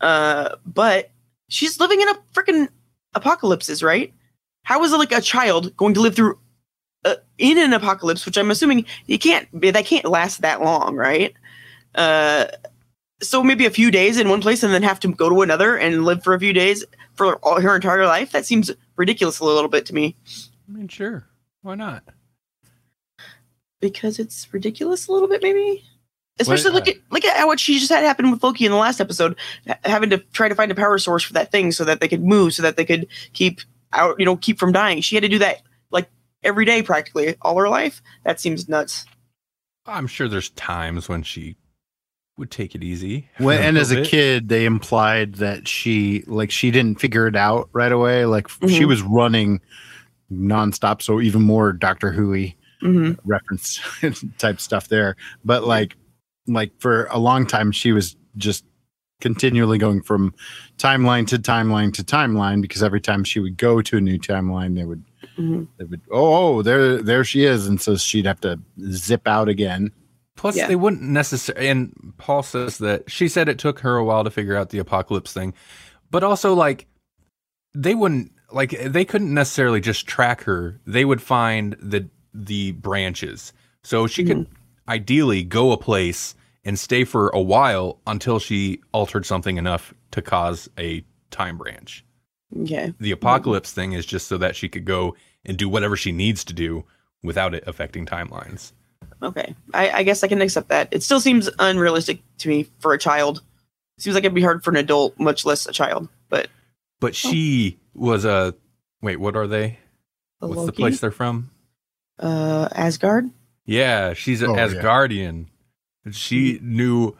[0.00, 1.10] Uh, but
[1.48, 2.68] she's living in a freaking
[3.14, 4.12] apocalypses, right?
[4.62, 6.38] How is like a child going to live through
[7.04, 11.32] uh, in an apocalypse, which I'm assuming you can't that can't last that long, right?
[11.94, 12.46] Uh,
[13.20, 15.76] so maybe a few days in one place and then have to go to another
[15.76, 16.84] and live for a few days
[17.14, 18.30] for all her entire life.
[18.32, 20.14] That seems ridiculous a little bit to me
[20.68, 21.24] I mean, sure.
[21.62, 22.04] Why not?
[23.80, 25.84] because it's ridiculous a little bit, maybe.
[26.40, 28.76] Especially What- look at look at what she just had happen with Loki in the
[28.78, 31.84] last episode, ha- having to try to find a power source for that thing so
[31.84, 33.60] that they could move, so that they could keep
[33.92, 35.00] out, you know, keep from dying.
[35.00, 35.62] She had to do that
[36.42, 38.02] every day, practically all her life.
[38.24, 39.04] That seems nuts.
[39.86, 41.56] I'm sure there's times when she
[42.36, 43.28] would take it easy.
[43.38, 44.06] When, and as a bit.
[44.06, 48.24] kid, they implied that she like she didn't figure it out right away.
[48.26, 48.88] Like she Mhm.
[48.88, 49.60] was running
[50.30, 53.80] nonstop, so even more Doctor Who hmm reference
[54.38, 55.16] type stuff there.
[55.44, 55.96] But like
[56.46, 58.64] like for a long time, she was just
[59.20, 60.32] continually going from
[60.76, 64.76] timeline to timeline to timeline because every time she would go to a new timeline,
[64.76, 65.02] they would
[65.38, 68.58] hmm they would oh, oh there there she is, and so she'd have to
[68.90, 69.90] zip out again.
[70.36, 70.68] Plus, Yeah.
[70.68, 71.68] they wouldn't necessarily.
[71.68, 74.78] And Paul says that she said it took her a while to figure out the
[74.78, 75.54] apocalypse thing,
[76.10, 76.86] but also like
[77.74, 80.80] they wouldn't like they couldn't necessarily just track her.
[80.86, 84.46] They would find the the branches, so she could
[84.88, 90.22] ideally go a place and stay for a while until she altered something enough to
[90.22, 92.04] cause a time branch.
[92.62, 92.94] Okay.
[93.00, 95.14] The apocalypse thing is just so that she could go
[95.48, 96.84] and do whatever she needs to do
[97.24, 98.70] without it affecting timelines.
[99.20, 99.54] Okay.
[99.74, 100.88] I, I guess I can accept that.
[100.92, 103.42] It still seems unrealistic to me for a child.
[103.98, 106.08] seems like it'd be hard for an adult, much less a child.
[106.28, 106.46] But
[107.00, 108.54] But she was a
[109.02, 109.16] wait.
[109.16, 109.78] What are they?
[110.40, 111.50] the What's the place they're from?
[112.18, 113.28] Uh, Asgard.
[113.64, 114.68] Yeah, she's an Oh, yeah.
[114.68, 115.46] Asgardian.
[116.12, 117.16] She knew.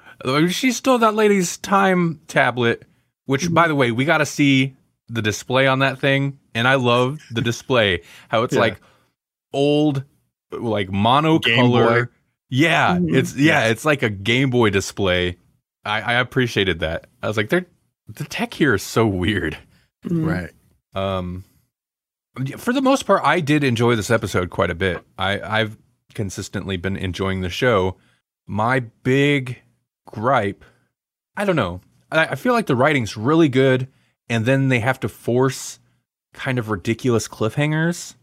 [0.51, 2.85] She stole that lady's time tablet.
[3.27, 4.75] Which, by the way, we got to see
[5.09, 8.03] the display on that thing, and I love the display.
[8.29, 8.61] How it's Yeah.
[8.61, 8.81] like
[9.53, 10.05] old,
[10.51, 11.09] like Game Boy.
[11.09, 12.09] monocolor.
[12.51, 13.15] Yeah, Mhm.
[13.17, 15.37] it's yeah, it's like a Game Boy display.
[15.85, 17.07] I, I appreciated that.
[17.23, 17.67] I was like, they're
[18.09, 19.59] the tech here is so weird.
[20.07, 20.27] Mhm.
[20.27, 20.51] Right.
[20.95, 21.45] Um,
[22.57, 25.03] for the most part, I did enjoy this episode quite a bit.
[25.19, 25.77] I, I've
[26.15, 27.97] consistently been enjoying the show.
[28.47, 29.59] My big
[30.07, 30.65] gripe,
[31.37, 31.81] I don't know.
[32.11, 33.89] I, I feel like the writing's really good,
[34.29, 35.79] and then they have to force
[36.33, 38.15] kind of ridiculous cliffhangers,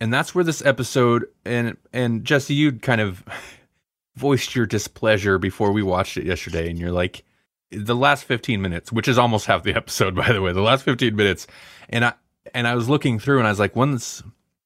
[0.00, 3.24] and that's where this episode and and Jesse, you kind of
[4.16, 7.24] voiced your displeasure before we watched it yesterday, and you're like,
[7.70, 10.84] the last 15 minutes, which is almost half the episode, by the way, the last
[10.84, 11.46] 15 minutes,
[11.88, 12.14] and I
[12.54, 14.22] and I was looking through, and I was like, when's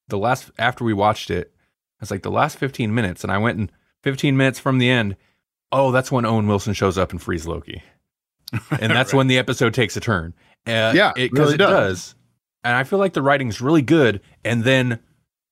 [0.09, 1.52] the last after we watched it?
[1.54, 4.90] I was like, the last 15 minutes, and I went and 15 minutes from the
[4.90, 5.16] end.
[5.72, 7.83] Oh, that's when Owen Wilson shows up and frees Loki,
[8.80, 10.35] and that's when the episode takes a turn.
[10.66, 11.70] Uh, Yeah, because really it does.
[11.70, 12.14] does.
[12.64, 14.98] And I feel like the writing's really good, and then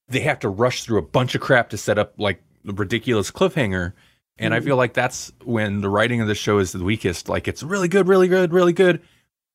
[0.08, 3.30] they have to rush through a bunch of crap to set up like the ridiculous
[3.30, 3.92] cliffhanger.
[4.38, 4.64] And I Mhm.
[4.64, 7.28] feel like that's when the writing of the show is the weakest.
[7.28, 9.00] Like it's really good, really good, really good,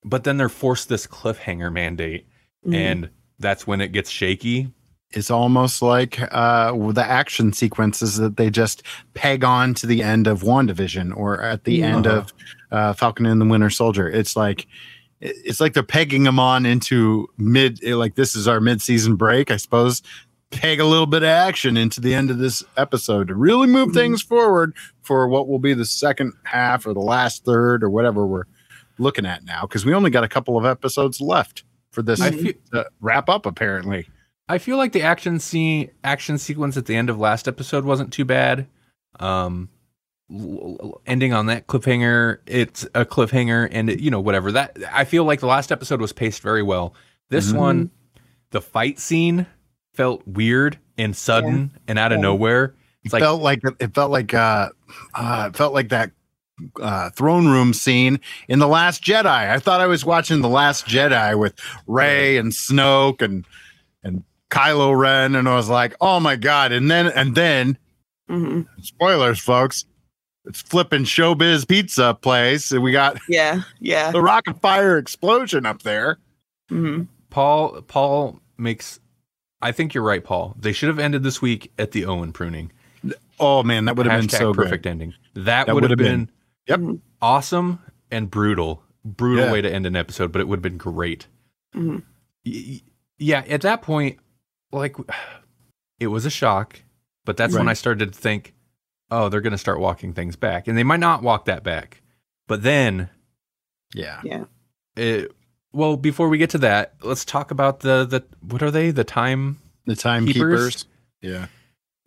[0.04, 2.26] but then they're forced this cliffhanger mandate,
[2.68, 2.76] Mhm.
[2.76, 4.72] and that's when it gets shaky.
[5.12, 8.82] It's almost like uh, the action sequences that they just
[9.14, 12.18] peg on to the end of WandaVision or at the end Uh-huh.
[12.18, 12.34] of
[12.72, 14.10] uh, Falcon and the Winter Soldier.
[14.10, 14.66] It's like
[15.26, 19.58] it's like they're pegging them on into mid like this is our mid-season break, I
[19.58, 20.02] suppose.
[20.52, 23.90] Peg a little bit of action into the end of this episode to really move
[23.90, 23.94] Mhm.
[23.94, 28.28] things forward for what will be the second half or the last third or whatever
[28.28, 28.44] we're
[29.00, 32.30] looking at now because we only got a couple of episodes left for this I
[32.32, 34.08] feel, to wrap up apparently.
[34.48, 38.14] I feel like the action scene, action sequence at the end of last episode wasn't
[38.14, 38.68] too bad.
[39.20, 39.70] Um,
[41.06, 44.78] ending on that cliffhanger, it's a cliffhanger, and it, you know whatever that.
[44.92, 46.94] I feel like the last episode was paced very well.
[47.30, 47.58] This Mhm.
[47.58, 47.92] one,
[48.52, 49.46] the fight scene
[49.94, 52.24] felt weird and sudden and out of Yeah.
[52.24, 52.74] nowhere.
[53.04, 54.70] It's it like felt like it felt like uh,
[55.14, 56.12] uh it felt like that
[56.82, 60.86] uh throne room scene in the last jedi i thought i was watching the last
[60.86, 61.54] jedi with
[61.88, 63.44] Rey and snoke and
[64.04, 67.78] and kylo ren and i was like oh my god and then and then
[68.30, 69.86] hmm Spoilers, folks.
[70.46, 72.72] It's flipping showbiz pizza place.
[72.72, 73.62] and We got Yeah.
[73.80, 74.12] Yeah.
[74.12, 76.18] the rocket fire explosion up there.
[76.70, 79.00] hmm Paul Paul makes
[79.62, 80.56] I think you're right, Paul.
[80.60, 82.72] They should have ended this week at the Owen pruning.
[83.40, 84.90] Oh man, that would have been so perfect good.
[84.90, 85.14] ending.
[85.36, 86.30] That, That would have been,
[86.68, 87.00] been- Yep.
[87.22, 87.80] awesome
[88.12, 88.84] and brutal.
[89.06, 89.52] Brutal Yeah.
[89.52, 91.28] way to end an episode, but it would have been great.
[91.74, 92.00] hmm
[92.46, 92.82] Y- y-
[93.18, 94.20] Yeah, at that point,
[94.72, 94.96] like
[96.00, 96.82] it was a shock,
[97.26, 98.54] but that's when I started to think,
[99.14, 102.02] oh, they're going to start walking things back, and they might not walk that back.
[102.48, 103.10] But then,
[103.94, 104.22] Yeah.
[104.96, 105.32] it,
[105.72, 108.92] well, before we get to that, let's talk about the the what are they?
[108.92, 110.84] The time The timekeepers.
[110.84, 110.86] Keepers?
[111.22, 111.48] Yeah.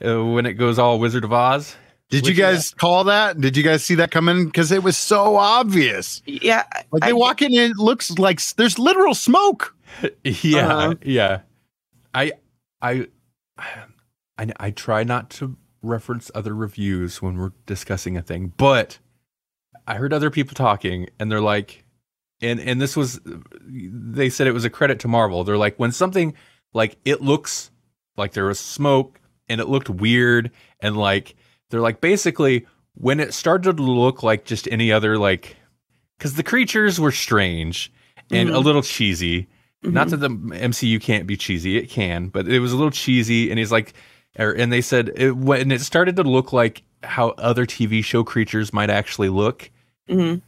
[0.04, 1.74] uh, when it goes all Wizard of Oz.
[2.10, 3.40] Did you Which- guys call that?
[3.40, 4.44] Did you guys see that coming?
[4.46, 6.22] Because it was so obvious.
[6.26, 6.62] Yeah.
[6.92, 9.74] Like I- they walk in and it looks like there's literal smoke.
[10.24, 10.94] yeah, Uh-huh.
[11.02, 11.40] yeah.
[12.14, 12.32] I,
[12.82, 13.08] I,
[14.38, 18.98] I, I try not to reference other reviews when we're discussing a thing, but
[19.86, 21.84] I heard other people talking, and they're like,
[22.42, 23.20] and and this was,
[23.64, 25.44] they said it was a credit to Marvel.
[25.44, 26.34] They're like, when something
[26.74, 27.70] like it looks
[28.16, 31.34] like there was smoke and it looked weird, and like
[31.70, 35.56] they're like basically when it started to look like just any other like,
[36.18, 37.92] because the creatures were strange
[38.30, 38.64] and a Mhm.
[38.64, 39.48] little cheesy.
[39.82, 40.10] Not Mhm.
[40.10, 43.50] that the MCU can't be cheesy, it can, but it was a little cheesy.
[43.50, 43.92] And he's like,
[44.38, 48.72] and they said it, when it started to look like how other TV show creatures
[48.72, 49.70] might actually look,
[50.08, 50.42] Mhm.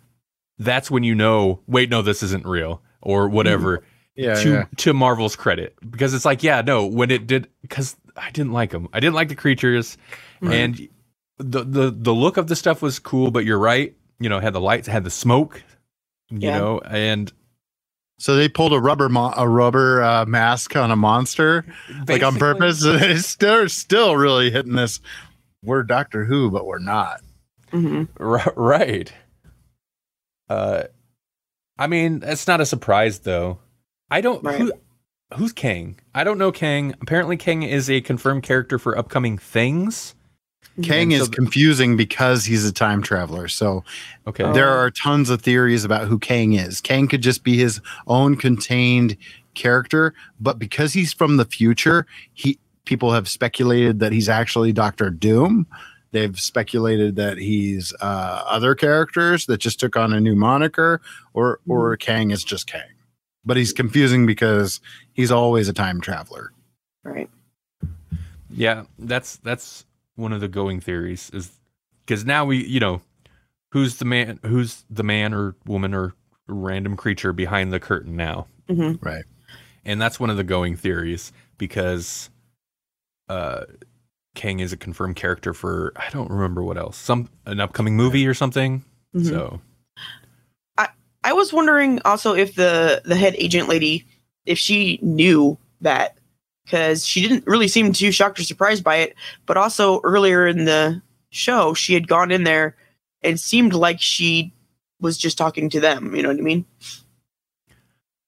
[0.58, 3.82] that's when you know, wait, no, this isn't real or whatever.
[4.16, 4.34] Yeah.
[4.34, 8.50] to to Marvel's credit, because it's like, yeah, no, when it did, because I didn't
[8.52, 9.96] like them, I didn't like the creatures,
[10.40, 10.54] Right.
[10.56, 10.88] and
[11.38, 13.30] the the the look of the stuff was cool.
[13.30, 15.62] But you're right, you know, had the lights, had the smoke,
[16.30, 16.58] you Yeah.
[16.58, 17.32] know, and
[18.18, 21.64] So they pulled a rubber mo- a rubber uh, mask on a monster,
[22.08, 23.36] like on purpose.
[23.38, 25.00] They're still really hitting this.
[25.62, 27.20] We're Doctor Who, but we're not.
[27.72, 28.08] Mhm.
[28.18, 29.12] R- right.
[30.48, 30.84] Uh,
[31.78, 33.58] I mean, it's not a surprise though.
[34.10, 34.42] I don't.
[34.42, 34.58] Right.
[34.58, 34.72] Who,
[35.34, 36.00] who's Kang?
[36.14, 36.94] I don't know Kang.
[37.00, 40.14] Apparently, Kang is a confirmed character for upcoming things.
[40.82, 43.48] Kang And so is th- confusing because he's a time traveler.
[43.48, 43.84] So
[44.26, 44.44] Okay.
[44.44, 44.52] Oh.
[44.52, 46.80] there are tons of theories about who Kang is.
[46.80, 49.16] Kang could just be his own contained
[49.54, 55.10] character, but because he's from the future, he people have speculated that he's actually Doctor
[55.10, 55.66] Doom.
[56.12, 61.00] They've speculated that he's uh, other characters that just took on a new moniker,
[61.34, 62.82] or or Kang is just Kang.
[63.44, 64.80] But he's confusing because
[65.12, 66.52] he's always a time traveler.
[67.04, 67.28] Right.
[68.50, 69.84] Yeah, that's that's
[70.18, 71.50] one of the going theories is
[72.04, 73.00] because now we you know
[73.72, 76.14] who's the man who's the man or woman or
[76.46, 78.46] random creature behind the curtain now?
[78.68, 79.24] Hmm Right.
[79.84, 82.30] and that's one of the going theories because
[83.28, 83.64] uh
[84.34, 88.26] Kang is a confirmed character for I don't remember what else some an upcoming movie
[88.26, 88.84] or something?
[89.14, 89.28] Mhm.
[89.28, 89.60] so.
[90.76, 90.88] I
[91.24, 94.04] I was wondering also if the the head agent lady,
[94.46, 96.17] if she knew that,
[96.68, 99.14] because she didn't really seem too shocked or surprised by it.
[99.46, 101.00] But also earlier in the
[101.30, 102.76] show, she had gone in there
[103.22, 104.52] and seemed like she
[105.00, 106.14] was just talking to them.
[106.14, 106.66] You know what I mean?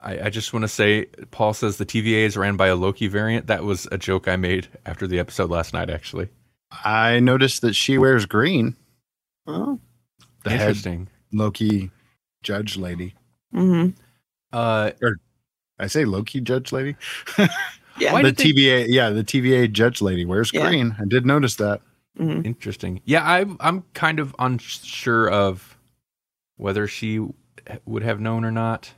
[0.01, 3.09] I, I just want to say Paul says the TVA is ran by a Loki
[3.09, 6.29] variant that was a joke I made after the episode last night actually
[6.85, 8.77] I noticed that she wears green.
[9.47, 9.79] Oh.
[10.45, 11.91] The head interesting Loki
[12.43, 13.15] judge lady.
[13.53, 13.89] hmm
[14.55, 14.93] uh
[15.79, 16.97] I say Loki judge lady.
[18.01, 18.13] Yeah.
[18.13, 20.67] Why the did they- TVA, yeah, the TVA judge lady wears Yeah.
[20.69, 20.97] green.
[21.01, 21.81] I did notice that.
[22.17, 23.01] hmm Interesting.
[23.05, 25.77] Yeah, I'm I'm kind of unsure of
[26.57, 27.21] whether she
[27.85, 28.93] would have known or not.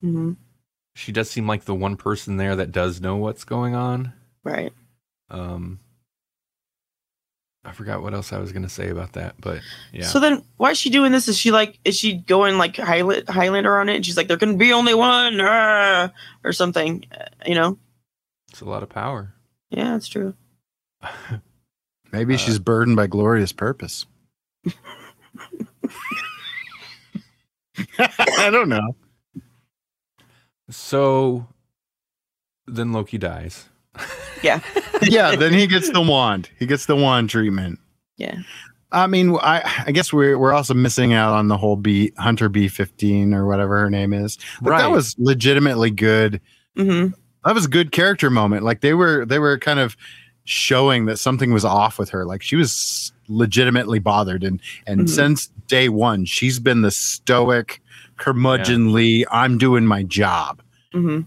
[0.00, 0.32] hmm
[0.94, 4.12] She does seem like the one person there that does know what's going on.
[4.44, 4.72] Right.
[5.30, 5.80] Um,
[7.64, 9.60] I forgot what else I was gonna say about that, but
[9.92, 11.26] yeah, So then, why is she doing this?
[11.26, 13.96] Is she like, is she going like Highland, Highlander on it?
[13.96, 16.10] And she's like, there can be only one, ah,
[16.44, 17.04] or something.
[17.10, 17.78] uh, You know?
[18.50, 19.34] It's a lot of power.
[19.70, 20.34] Yeah, it's true.
[22.12, 24.06] Maybe Uh, she's burdened by glorious purpose.
[27.98, 28.96] I don't know.
[30.70, 31.46] So
[32.66, 33.68] then Loki dies.
[34.42, 34.60] Yeah.
[35.02, 36.48] Yeah, then he gets the wand.
[36.58, 37.78] He gets the wand treatment.
[38.16, 38.38] Yeah.
[38.90, 42.48] I mean, I I guess we're we're also missing out on the whole B Hunter
[42.48, 44.38] B fifteen or whatever her name is.
[44.62, 46.40] But that was legitimately good.
[46.76, 47.08] hmm
[47.46, 48.64] That was a good character moment.
[48.64, 49.96] Like they were they were kind of
[50.44, 52.24] showing that something was off with her.
[52.24, 55.08] Like she was legitimately bothered, and and Mhm.
[55.08, 57.80] since day one, she's been the stoic,
[58.18, 59.24] curmudgeonly.
[59.30, 61.20] I'm doing my job, hmm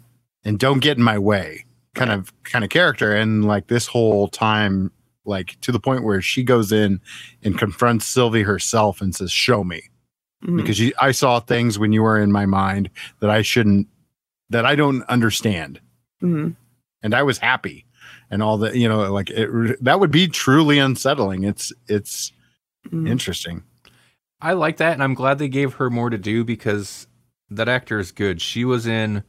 [0.45, 1.65] and don't get in my way
[1.95, 3.13] kind of kind of character.
[3.15, 4.91] And like this whole time
[5.25, 6.99] like to the point where she goes in
[7.43, 9.83] and confronts Sylvie herself and says, "Show me,"
[10.45, 10.57] Mhm.
[10.57, 12.89] because you, I saw things when you were in my mind
[13.19, 13.87] that I shouldn't,
[14.49, 15.81] that I don't understand,
[16.21, 16.55] Mhm.
[17.03, 17.85] and I was happy,
[18.29, 18.75] and all that.
[18.75, 21.43] You know, like it, that would be truly unsettling.
[21.43, 22.31] It's it's
[22.89, 23.07] Mhm.
[23.09, 23.63] interesting.
[24.41, 27.07] I like that, and I'm glad they gave her more to do because
[27.49, 28.41] that actor is good.
[28.41, 29.23] She was in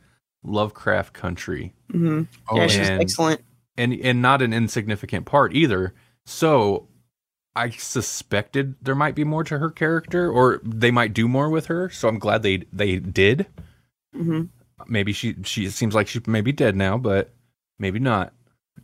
[0.44, 2.26] Lovecraft Country, Mhm.
[2.48, 3.42] Oh, yeah, she's and- excellent.
[3.76, 5.94] and and not an insignificant part either.
[6.26, 6.88] So
[7.56, 11.66] I suspected there might be more to her character, or they might do more with
[11.66, 11.90] her.
[11.90, 13.46] So I'm glad they they did.
[14.14, 14.42] hmm
[14.88, 17.32] Maybe she she seems like she may be dead now, but
[17.78, 18.32] maybe not.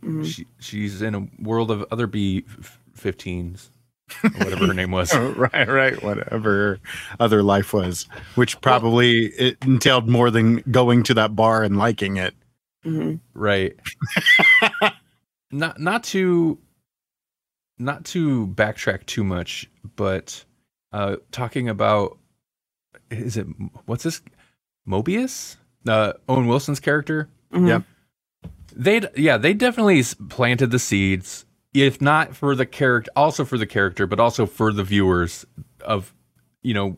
[0.01, 2.45] hmm She she's in a world of other B
[2.93, 3.69] fifteens,
[4.37, 5.15] whatever her name was.
[5.17, 6.01] right, right.
[6.03, 6.79] Whatever
[7.19, 12.17] other life was, which probably it entailed more than going to that bar and liking
[12.17, 12.33] it.
[12.83, 13.75] hmm Right.
[15.51, 16.57] not not to
[17.79, 20.43] not to backtrack too much, but
[20.91, 22.17] uh talking about
[23.09, 23.47] is it
[23.85, 24.21] what's this
[24.87, 25.57] Mobius?
[25.87, 27.29] Uh Owen Wilson's character?
[27.51, 27.83] hmm Yep.
[28.75, 33.67] They yeah, they definitely planted the seeds if not for the character also for the
[33.67, 35.45] character, but also for the viewers
[35.81, 36.13] of
[36.61, 36.97] you know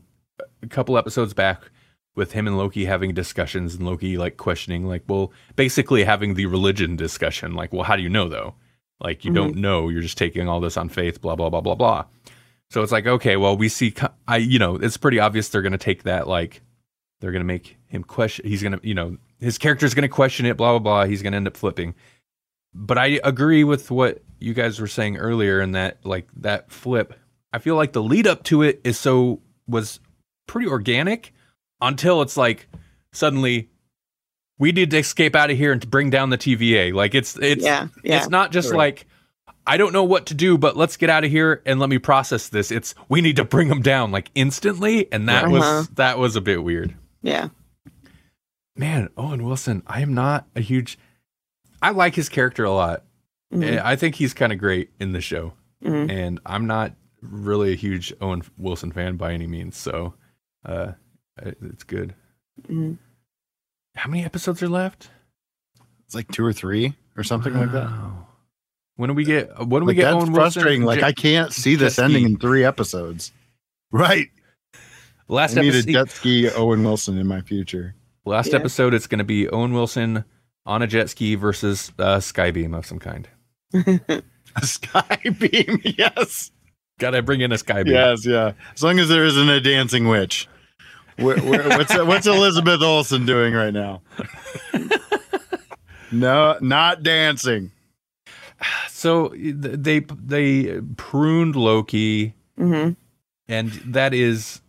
[0.61, 1.69] a couple episodes back
[2.15, 6.45] with him and Loki having discussions and Loki like questioning like well basically having the
[6.47, 8.55] religion discussion like well how do you know though
[8.99, 11.75] like you don't know you're just taking all this on faith blah blah blah blah
[11.75, 12.05] blah
[12.69, 13.93] so it's like okay well we see
[14.27, 16.61] I you know it's pretty obvious they're going to take that like
[17.19, 20.07] they're going to make him question he's going to you know his character's going to
[20.13, 21.93] question it blah blah blah he's going to end up flipping
[22.73, 27.13] but I agree with what you guys were saying earlier in that like that flip
[27.51, 29.99] I feel like the lead up to it is so was
[30.47, 31.33] pretty organic
[31.81, 32.67] until it's like
[33.11, 33.69] suddenly
[34.59, 36.93] we need to escape out of here and to bring down the TVA.
[36.93, 38.17] Like it's it's yeah, yeah.
[38.17, 38.77] it's not just Right.
[38.77, 39.05] like
[39.65, 41.97] I don't know what to do, but let's get out of here and let me
[41.97, 42.69] process this.
[42.71, 45.53] It's we need to bring them down like instantly, and that Uh-huh.
[45.53, 46.93] was that was a bit weird.
[47.21, 47.49] Yeah.
[48.75, 50.97] Man, Owen Wilson, I am not a huge.
[51.81, 53.03] I like his character a lot.
[53.53, 53.81] Mhm.
[53.83, 55.53] I think he's kind of great in the show,
[55.83, 56.09] Mhm.
[56.09, 59.75] and I'm not really a huge Owen Wilson fan by any means.
[59.75, 60.13] So,
[60.65, 60.93] uh,
[61.37, 62.13] it's good.
[62.61, 62.97] Mhm.
[63.95, 65.09] How many episodes are left?
[66.05, 67.89] It's like two or three or something like that.
[68.95, 69.49] When do we get?
[69.59, 70.83] When do we Like get that's Owen frustrating.
[70.83, 71.01] Wilson?
[71.01, 72.33] Like I can't see this ending ski.
[72.33, 73.31] in three episodes.
[73.91, 74.29] Right.
[75.29, 77.95] Last I need a jet ski Owen Wilson in my future.
[78.25, 78.57] Last Yeah.
[78.57, 80.25] episode, it's going to be Owen Wilson
[80.65, 83.27] on a jet ski versus uh, Skybeam of some kind.
[84.55, 85.79] A sky beam.
[85.97, 86.51] Yes.
[86.99, 87.91] Got to bring in a Skybeam.
[87.91, 88.25] Yes.
[88.25, 88.51] Yeah.
[88.73, 90.47] As long as there isn't a dancing witch.
[91.17, 94.01] Where, where, what's what's Elizabeth Olsen doing right now?
[96.11, 97.71] no, not dancing.
[98.89, 102.91] So they they pruned Loki, hmm
[103.47, 104.61] and that is,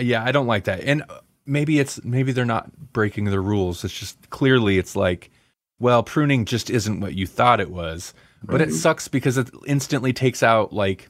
[0.00, 0.80] yeah, I don't like that.
[0.80, 3.84] And uh, maybe it's maybe they're not breaking the rules.
[3.84, 5.30] It's just clearly it's like,
[5.78, 8.14] well, pruning just isn't what you thought it was.
[8.44, 11.08] But it sucks because it instantly takes out like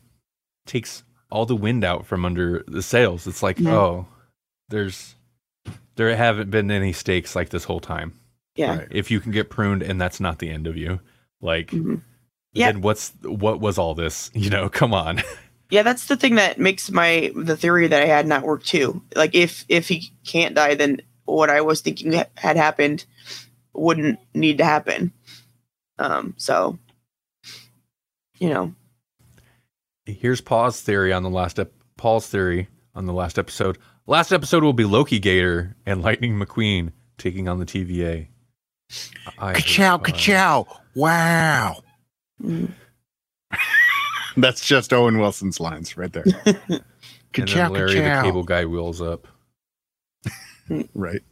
[0.67, 3.27] takes all the wind out from under the sails.
[3.27, 3.73] It's like, Yeah.
[3.75, 4.07] oh,
[4.69, 5.15] there's
[5.97, 8.13] there haven't been any stakes like this whole time.
[8.55, 8.79] Yeah.
[8.81, 8.89] Right.
[8.91, 11.01] If you can get pruned and that's not the end of you,
[11.41, 12.03] like Mhm.
[12.53, 12.73] Yeah.
[12.73, 14.31] then what's what was all this?
[14.35, 15.23] You know, come on.
[15.73, 19.03] Yeah, that's the thing that makes my the theory that I had not work too.
[19.17, 23.07] Like if if he can't die, then what I was thinking ha- had happened
[23.73, 25.13] wouldn't need to happen.
[25.99, 26.35] Um.
[26.37, 26.79] So,
[28.39, 28.75] you know.
[30.05, 33.79] Here's Paul's theory on the last ep- Paul's theory on the last episode.
[34.07, 38.27] Last episode will be Loki Gator and Lightning McQueen taking on the TVA.
[39.39, 40.67] I hope Ka-chow, ka-chow.
[40.95, 41.83] Wow.
[42.43, 42.71] mm,
[44.37, 46.25] That's just Owen Wilson's lines right there.
[47.35, 49.27] And then Larry the cable guy wheels up.
[50.95, 51.23] Right.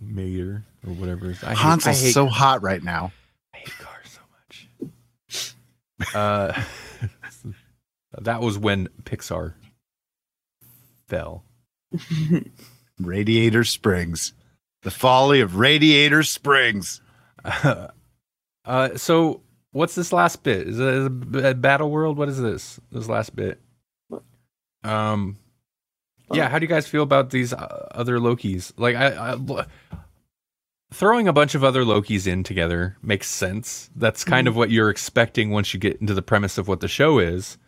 [0.00, 1.26] Mater or whatever.
[1.26, 3.12] I hate, I Hansel's hate, so hot right now.
[3.54, 4.18] I hate cars
[4.78, 4.88] so
[6.00, 6.14] much.
[6.14, 6.62] Uh,
[8.22, 9.52] that was when Pixar
[11.08, 11.44] fell.
[12.98, 14.32] Radiator Springs.
[14.82, 17.02] The folly of Radiator Springs.
[18.64, 19.42] uh, so
[19.72, 20.68] what's this last bit?
[20.68, 22.16] Is it a, a battle world?
[22.18, 22.80] What is this?
[22.90, 23.60] This last bit.
[24.82, 25.36] Um,
[26.32, 26.48] yeah.
[26.48, 28.72] How do you guys feel about these uh, other Lokis?
[28.76, 29.66] Like, I, I
[30.92, 33.90] throwing a bunch of other Lokis in together makes sense.
[33.94, 36.88] That's kind of what you're expecting once you get into the premise of what the
[36.88, 37.58] show is.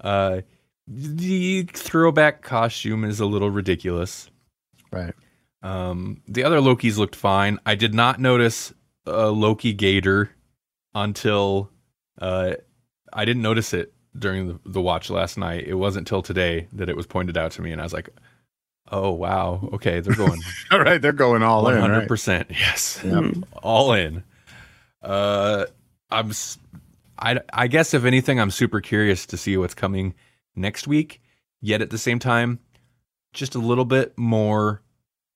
[0.00, 0.42] Uh,
[0.86, 4.30] the throwback costume is a little ridiculous.
[4.90, 5.14] Right.
[5.62, 7.58] Um, the other Lokis looked fine.
[7.66, 8.72] I did not notice
[9.04, 10.30] a Loki Gator
[10.94, 11.70] until
[12.20, 12.54] uh,
[13.12, 15.66] I didn't notice it during the, the watch last night.
[15.66, 18.08] It wasn't till today that it was pointed out to me, and I was like,
[18.90, 21.80] "Oh wow, okay, they're going All right, they're going all one in.
[21.80, 22.08] hundred Right?
[22.08, 23.44] percent, yes, Mhm.
[23.62, 24.24] all in."
[25.02, 25.66] Uh,
[26.10, 26.32] I'm,
[27.18, 30.14] I I guess if anything, I'm super curious to see what's coming
[30.56, 31.20] next week.
[31.60, 32.60] Yet at the same time,
[33.32, 34.80] just a little bit more,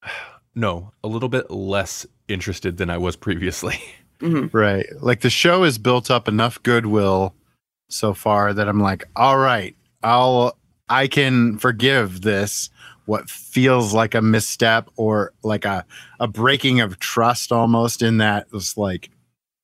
[0.55, 3.79] no, a little bit less interested than I was previously.
[4.23, 4.87] hmm Right.
[5.01, 7.35] Like the show has built up enough goodwill
[7.91, 10.59] so far that I'm like, all right, I'll
[10.89, 12.71] I can forgive this
[13.07, 15.87] what feels like a misstep or like a
[16.21, 19.11] a breaking of trust almost in that it's like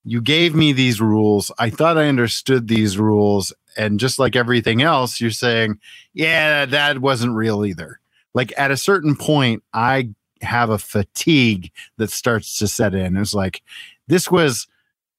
[0.04, 1.50] you gave me these rules.
[1.58, 5.78] I thought I understood these rules and just like everything else you're saying,
[6.14, 8.00] yeah, that wasn't real either.
[8.34, 10.10] Like at a certain point I
[10.42, 13.16] have a fatigue that starts to set in.
[13.16, 13.62] It's like
[14.08, 14.66] this was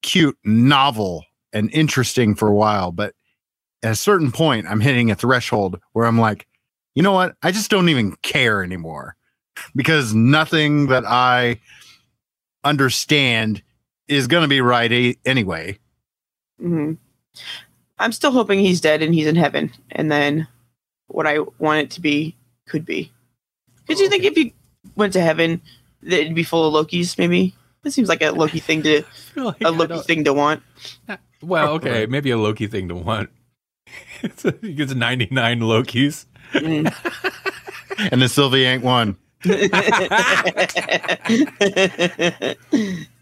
[0.02, 3.14] cute, novel, and interesting for a while, but
[3.82, 6.48] at a certain point, I'm hitting a threshold where I'm like,
[6.96, 7.36] you know what?
[7.44, 9.16] I just don't even care anymore
[9.76, 11.60] because nothing that I
[12.64, 13.64] understand
[14.08, 15.78] is going to be right a- anyway.
[16.60, 16.94] hmm
[18.00, 20.48] I'm still hoping he's dead and he's in heaven, and then
[21.08, 22.36] what I want it to be
[22.66, 23.12] could be.
[23.86, 24.52] Because you think if you
[24.96, 25.62] went to heaven,
[26.04, 27.18] that it'd be full of Lokis?
[27.18, 27.54] Maybe
[27.84, 29.04] that seems like a Loki thing to
[29.36, 30.64] Like, a I Loki thing to want.
[31.42, 33.30] Well, okay, maybe a Loki thing to want.
[34.22, 36.26] it's, a, it's 99 Lokis.
[36.54, 36.94] Mm.
[38.12, 39.18] And the Sylvie ain't one.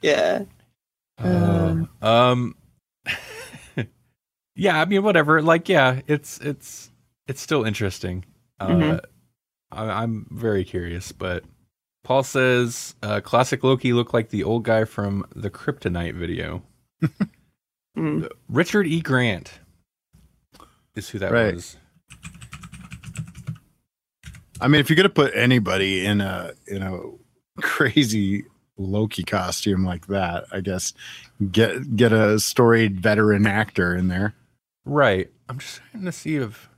[0.01, 0.43] yeah.
[1.17, 2.55] Uh, um,
[4.55, 5.41] yeah, I mean, whatever.
[5.41, 6.91] Like, yeah, it's it's
[7.27, 8.25] it's still interesting.
[8.59, 8.99] Uh, Mhm.
[9.71, 11.43] I, I'm very curious, but
[12.07, 16.63] Paul says uh, classic Loki looked like the old guy from the Kryptonite video.
[17.97, 18.29] Mm.
[18.47, 19.01] Richard E.
[19.01, 19.59] Grant
[20.95, 21.55] is who that Right.
[21.55, 21.77] was.
[24.61, 26.99] I mean, if you're going to put anybody in a, in a
[27.59, 28.45] crazy
[28.77, 30.93] Loki costume like that, I guess
[31.51, 34.35] get, get a storied veteran actor in there.
[34.85, 35.31] Right.
[35.49, 36.69] I'm just trying to see if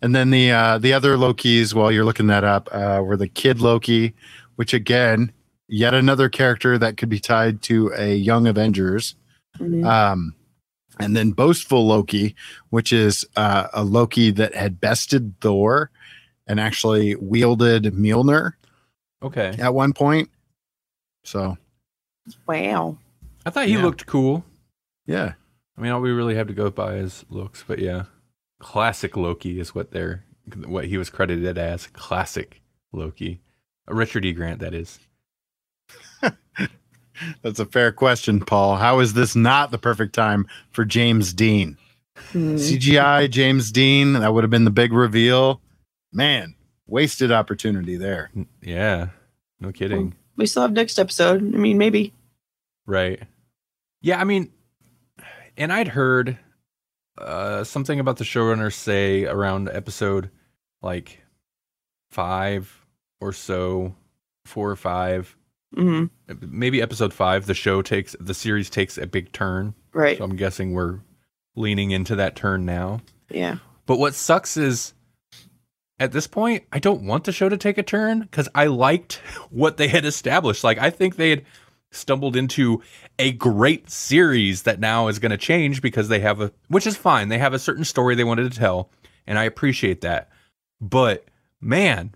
[0.00, 3.28] And then the uh, the other Lokis, while you're looking that up, uh, were the
[3.28, 4.14] Kid Loki,
[4.56, 5.32] which again,
[5.66, 9.16] yet another character that could be tied to a Young Avengers.
[9.58, 9.84] Mhm.
[9.84, 10.34] Um,
[11.00, 12.34] and then Boastful Loki,
[12.70, 15.90] which is uh, a Loki that had bested Thor
[16.46, 18.52] and actually wielded Mjolnir
[19.22, 19.54] okay.
[19.58, 20.30] at one point.
[21.24, 21.56] So
[22.46, 22.98] Wow.
[23.44, 23.82] I thought he Yeah.
[23.82, 24.44] looked cool.
[25.06, 25.32] yeah,
[25.76, 28.04] I mean, all we really have to go by his looks, but yeah,
[28.58, 30.24] classic Loki is what they're
[30.66, 31.86] what he was credited as.
[31.88, 32.60] Classic
[32.92, 33.40] Loki,
[33.86, 34.32] Richard E.
[34.32, 34.98] Grant, that is.
[37.42, 38.76] that's a fair question, Paul.
[38.76, 41.76] How is this not the perfect time for James Dean?
[42.32, 42.54] Mm.
[42.54, 45.60] CGI James Dean, that would have been the big reveal.
[46.12, 46.54] Man,
[46.86, 48.30] wasted opportunity there.
[48.62, 49.08] Yeah,
[49.60, 50.14] no kidding.
[50.36, 51.42] We still have next episode.
[51.42, 52.14] I mean, maybe.
[52.86, 53.22] Right.
[54.00, 54.52] Yeah, I mean,
[55.56, 56.38] and I'd heard
[57.20, 60.30] uh, something about the showrunners say around episode
[60.82, 61.22] like
[62.10, 62.84] five
[63.20, 63.94] or so,
[64.44, 65.36] four or five,
[65.74, 66.06] hmm
[66.40, 67.46] maybe episode five.
[67.46, 69.74] The show takes the series takes a big turn.
[69.92, 70.18] Right.
[70.18, 71.00] So I'm guessing we're
[71.56, 73.00] leaning into that turn now.
[73.28, 73.58] Yeah.
[73.86, 74.94] But what sucks is
[76.00, 79.14] at this point, I don't want the show to take a turn because I liked
[79.50, 80.64] what they had established.
[80.64, 81.44] Like, I think they had
[81.90, 82.82] stumbled into
[83.18, 86.96] a great series that now is going to change because they have a, which is
[86.96, 87.28] fine.
[87.28, 88.90] They have a certain story they wanted to tell,
[89.26, 90.28] and I appreciate that.
[90.80, 91.24] But
[91.60, 92.14] man,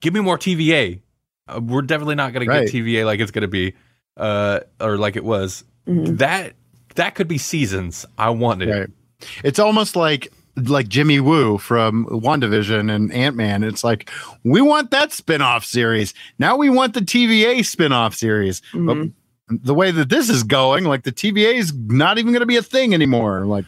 [0.00, 1.00] give me more TVA.
[1.46, 2.66] Uh, we're definitely not going Right.
[2.66, 3.74] to get TVA like it's going to be,
[4.16, 5.64] uh, or like it was.
[5.86, 6.18] Mhm.
[6.18, 6.54] That
[6.96, 8.04] that could be seasons.
[8.18, 8.68] I want it.
[8.70, 8.90] Right.
[9.44, 10.32] It's almost like
[10.68, 13.62] like Jimmy Woo from WandaVision and Ant-Man.
[13.62, 14.10] It's like
[14.44, 16.14] we want that spin-off series.
[16.38, 18.60] Now we want the TVA spin-off series.
[18.72, 18.86] Mhm.
[18.86, 22.46] But the way that this is going, like the TVA is not even going to
[22.46, 23.46] be a thing anymore.
[23.46, 23.64] Like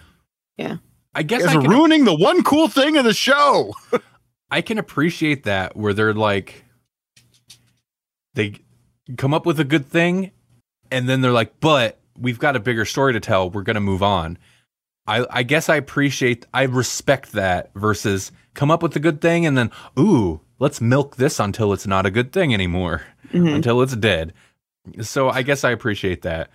[0.57, 0.77] yeah.
[1.15, 3.75] I guess it's I ruining the one cool thing of the show.
[4.51, 6.65] I can appreciate that where they're like
[8.35, 8.55] they
[9.17, 10.31] come up with a good thing
[10.91, 13.51] and then they're like, but we've got a bigger story to tell.
[13.51, 14.39] We're gonna move on.
[15.07, 19.47] I, I guess I appreciate I respect that versus come up with a good thing
[19.47, 23.03] and then, ooh, let's milk this until it's not a good thing anymore.
[23.33, 23.55] Mhm.
[23.55, 24.33] Until it's dead.
[25.01, 26.51] So I guess I appreciate that.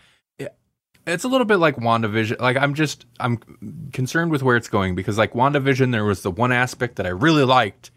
[1.05, 2.41] It's a little bit like WandaVision.
[2.41, 3.37] Like I'm just I'm
[3.93, 7.11] concerned with where it's going because like WandaVision, there was the one aspect that I
[7.11, 7.91] really liked,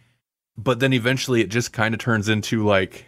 [0.57, 3.07] but then eventually it just kind of turns into like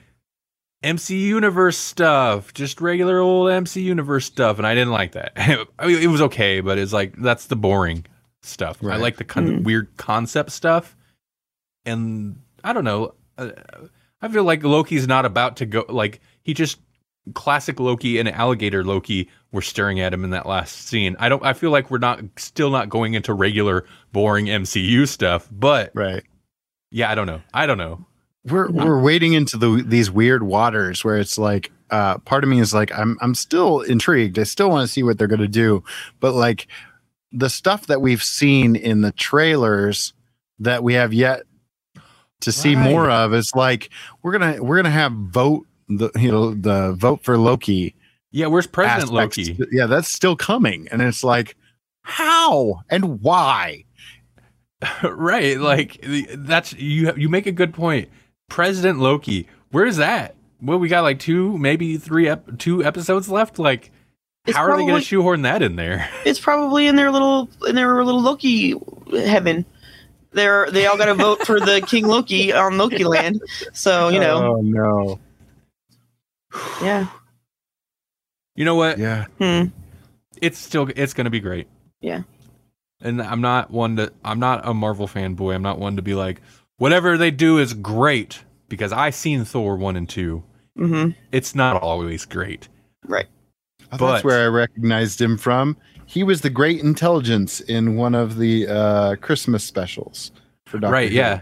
[0.82, 5.32] MC Universe stuff, just regular old MC Universe stuff, and I didn't like that.
[5.78, 8.04] I mean, it was okay, but it's like that's the boring
[8.42, 8.82] stuff.
[8.84, 9.64] I like the kind of Mm.
[9.64, 10.96] weird concept stuff,
[11.84, 13.14] and I don't know.
[13.38, 13.50] Uh,
[14.20, 15.84] I feel like Loki's not about to go.
[15.88, 16.78] Like he just
[17.34, 21.14] classic Loki and alligator Loki were staring at him in that last scene.
[21.18, 21.44] I don't.
[21.44, 26.24] I feel like we're not still not going into regular boring MCU stuff, but Right.
[26.90, 27.40] yeah, I don't know.
[27.54, 28.06] I don't know.
[28.44, 28.84] We're Yeah.
[28.84, 32.74] we're wading into the these weird waters where it's like uh part of me is
[32.74, 34.38] like I'm I'm still intrigued.
[34.38, 35.84] I still want to see what they're gonna do.
[36.20, 36.66] But like
[37.30, 40.12] the stuff that we've seen in the trailers
[40.58, 41.42] that we have yet
[42.40, 42.90] to see Right.
[42.90, 43.90] more of is like
[44.22, 47.94] we're gonna we're gonna have vote the you know the vote for Loki
[48.32, 49.38] Yeah, where's President aspects.
[49.48, 49.58] Loki?
[49.70, 50.88] Yeah, that's still coming.
[50.90, 51.54] And it's like
[52.02, 53.84] how and why?
[55.04, 58.08] right like that's you you make a good point
[58.52, 63.58] president loki where's that well we got like two maybe three ep- two episodes left
[63.58, 63.90] like
[64.46, 67.48] It's how are they going to shoehorn that in there It's probably in their little
[67.66, 68.74] in their little Loki
[69.10, 69.64] heaven.
[70.32, 73.40] They're they all got to vote for the King Loki on Loki Land.
[73.72, 75.18] So you know, Oh no.
[76.82, 77.06] yeah.
[78.54, 79.26] you know what Yeah.
[79.38, 79.64] Hmm.
[80.40, 81.66] it's still it's going to be great
[82.00, 82.22] Yeah.
[83.00, 86.14] and i'm not one to i'm not a marvel fanboy i'm not one to be
[86.14, 86.40] like
[86.82, 90.42] whatever they do is great because i seen thor 1 and 2
[90.76, 92.68] hmm it's not always great
[93.06, 93.26] Right.
[93.90, 95.76] Oh, But- that's where I recognized him from.
[96.06, 100.30] He was the great intelligence in one of the uh, Christmas specials
[100.66, 101.16] for Doctor right Who.
[101.16, 101.40] yeah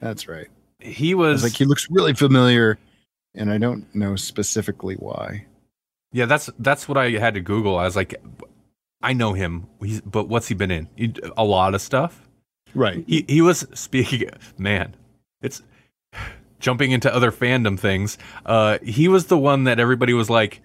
[0.00, 0.48] that's right.
[0.80, 2.78] he I was, was like, he looks really familiar,
[3.34, 5.44] and I don't know specifically why.
[6.12, 7.76] Yeah, that's that's what I had to Google.
[7.78, 8.14] I was like,
[9.02, 10.88] I know him, He's, but what's he been in?
[10.96, 12.25] He, a lot of stuff.
[12.76, 13.04] Right.
[13.06, 14.28] He he was speaking.
[14.58, 14.94] Man,
[15.40, 15.62] it's
[16.60, 18.18] jumping into other fandom things.
[18.44, 20.60] Uh, he was the one that everybody was like,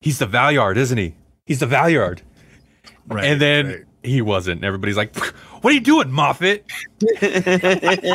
[0.00, 1.14] he's the Valeyard, isn't he?
[1.46, 2.20] He's the Valeyard.
[3.06, 3.24] Right.
[3.24, 3.84] and then right.
[4.02, 4.58] he wasn't.
[4.58, 6.64] And everybody's like, what are you doing, Moffat?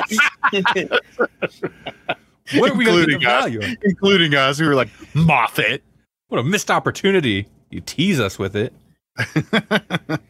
[2.54, 3.76] What are we going to do Including us.
[3.84, 5.84] Including us, we were like Moffat.
[6.30, 7.46] What a missed opportunity.
[7.70, 8.74] You tease us with it.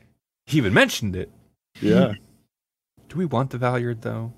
[0.47, 1.29] He even mentioned it.
[1.81, 2.13] yeah.
[3.09, 4.33] Do we want the Valeyard though?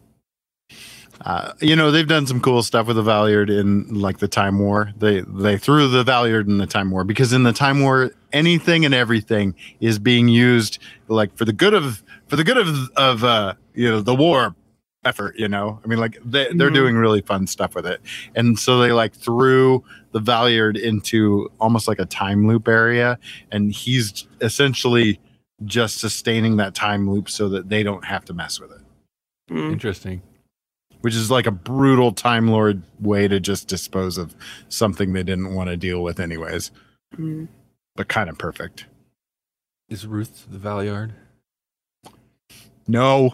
[1.22, 4.60] Uh, you know they've done some cool stuff with the Valeyard in like the Time
[4.60, 4.92] War.
[4.98, 8.86] They they threw the Valeyard in the Time War because in the Time War anything
[8.86, 13.24] and everything is being used like for the good of for the good of of
[13.24, 14.56] uh, you know the war
[15.04, 15.36] effort.
[15.38, 16.76] You know, I mean like they they're Mhm.
[16.76, 18.00] doing really fun stuff with it,
[18.36, 23.20] and so they like threw the Valeyard into almost like a time loop area,
[23.52, 25.20] and he's essentially
[25.66, 28.82] just sustaining that time loop so that they don't have to mess with it
[29.52, 29.72] Mm.
[29.74, 30.22] Interesting.
[31.02, 34.36] which is like a brutal time lord way to just dispose of
[34.70, 36.72] something they didn't want to deal with anyways
[37.18, 37.48] Mm.
[37.96, 38.86] but kind of perfect
[39.90, 41.14] Is Ruth the Valeyard?
[42.88, 43.34] no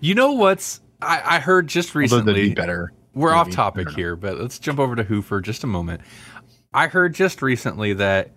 [0.00, 2.54] You know what's I, I heard just although that'd be recently.
[2.54, 3.54] better We're off maybe.
[3.54, 6.00] I topic here, but let's jump over to Who for just a moment.
[6.74, 8.30] I heard just recently that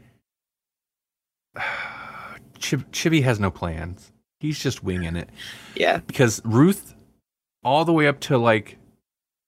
[2.62, 4.12] Chib- Chibi has no plans.
[4.40, 5.30] He's just winging it
[5.76, 5.98] Yeah.
[6.08, 6.96] because Ruth,
[7.64, 8.78] all the way up to like,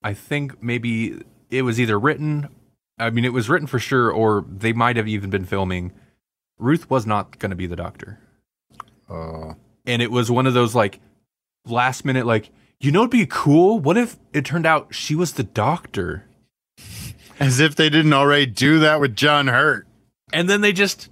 [0.04, 2.50] I think maybe it was either written.
[3.00, 5.92] I mean, it was written for sure, or they might have even been filming.
[6.60, 8.20] Ruth was not going to be the doctor.
[9.10, 9.54] uh,
[9.86, 11.00] and it was one of those like
[11.66, 12.50] last minute like
[12.80, 16.26] you know it'd be cool what if it turned out she was the doctor
[17.40, 19.86] as if they didn't already do that with john hurt
[20.32, 21.10] and then they just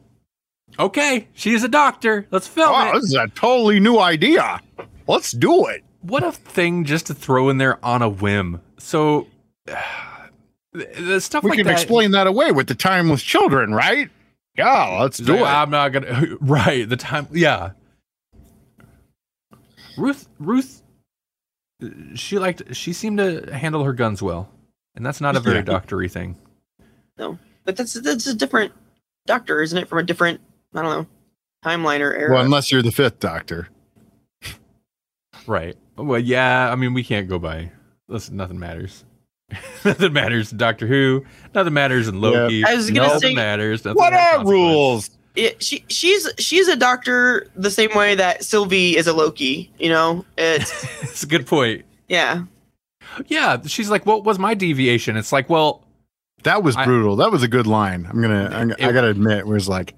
[0.82, 2.28] okay she's a doctor.
[2.32, 2.94] Let's film oh it.
[2.94, 4.60] this is a totally new idea.
[5.08, 5.84] Let's do it.
[6.02, 8.62] What a thing just to throw in there on a whim.
[8.80, 9.28] So
[9.66, 9.78] the,
[10.74, 14.10] the stuff we like can that explain that away with the timeless children right?
[14.58, 15.46] Yeah let's do like, it.
[15.46, 17.72] I'm not gonna right the time yeah.
[19.98, 20.82] Ruth ruth
[22.16, 24.50] she liked she seemed to handle her guns well.
[24.96, 25.62] And that's not a very Yeah.
[25.64, 26.38] doctory thing.
[27.18, 28.74] No, But that's that's a different
[29.26, 29.88] doctor, isn't it?
[29.88, 30.42] From a different
[30.74, 31.08] I don't know
[31.64, 32.34] timeline or era.
[32.34, 33.68] well unless you're the fifth doctor
[35.48, 35.76] Right.
[35.98, 36.72] Well, yeah.
[36.72, 37.72] I mean, we can't go by.
[38.08, 39.04] Listen, nothing matters.
[39.86, 41.26] nothing matters in Doctor Who.
[41.56, 42.64] Nothing matters in Loki.
[42.64, 43.84] I was gonna nothing say- matters.
[43.84, 44.50] Nothing what are consequence.
[44.50, 49.72] rules Yeah, she she's she's a doctor the same way that Sylvie is a Loki.
[49.80, 51.86] You know, it's It's a good point.
[52.08, 52.44] yeah.
[53.28, 55.84] Yeah, she's like, "What was my deviation?" It's like, well,
[56.44, 57.16] That was I- brutal.
[57.18, 58.08] that was a good line.
[58.10, 58.50] I'm gonna.
[58.54, 59.96] I'm, I gotta admit, it was like,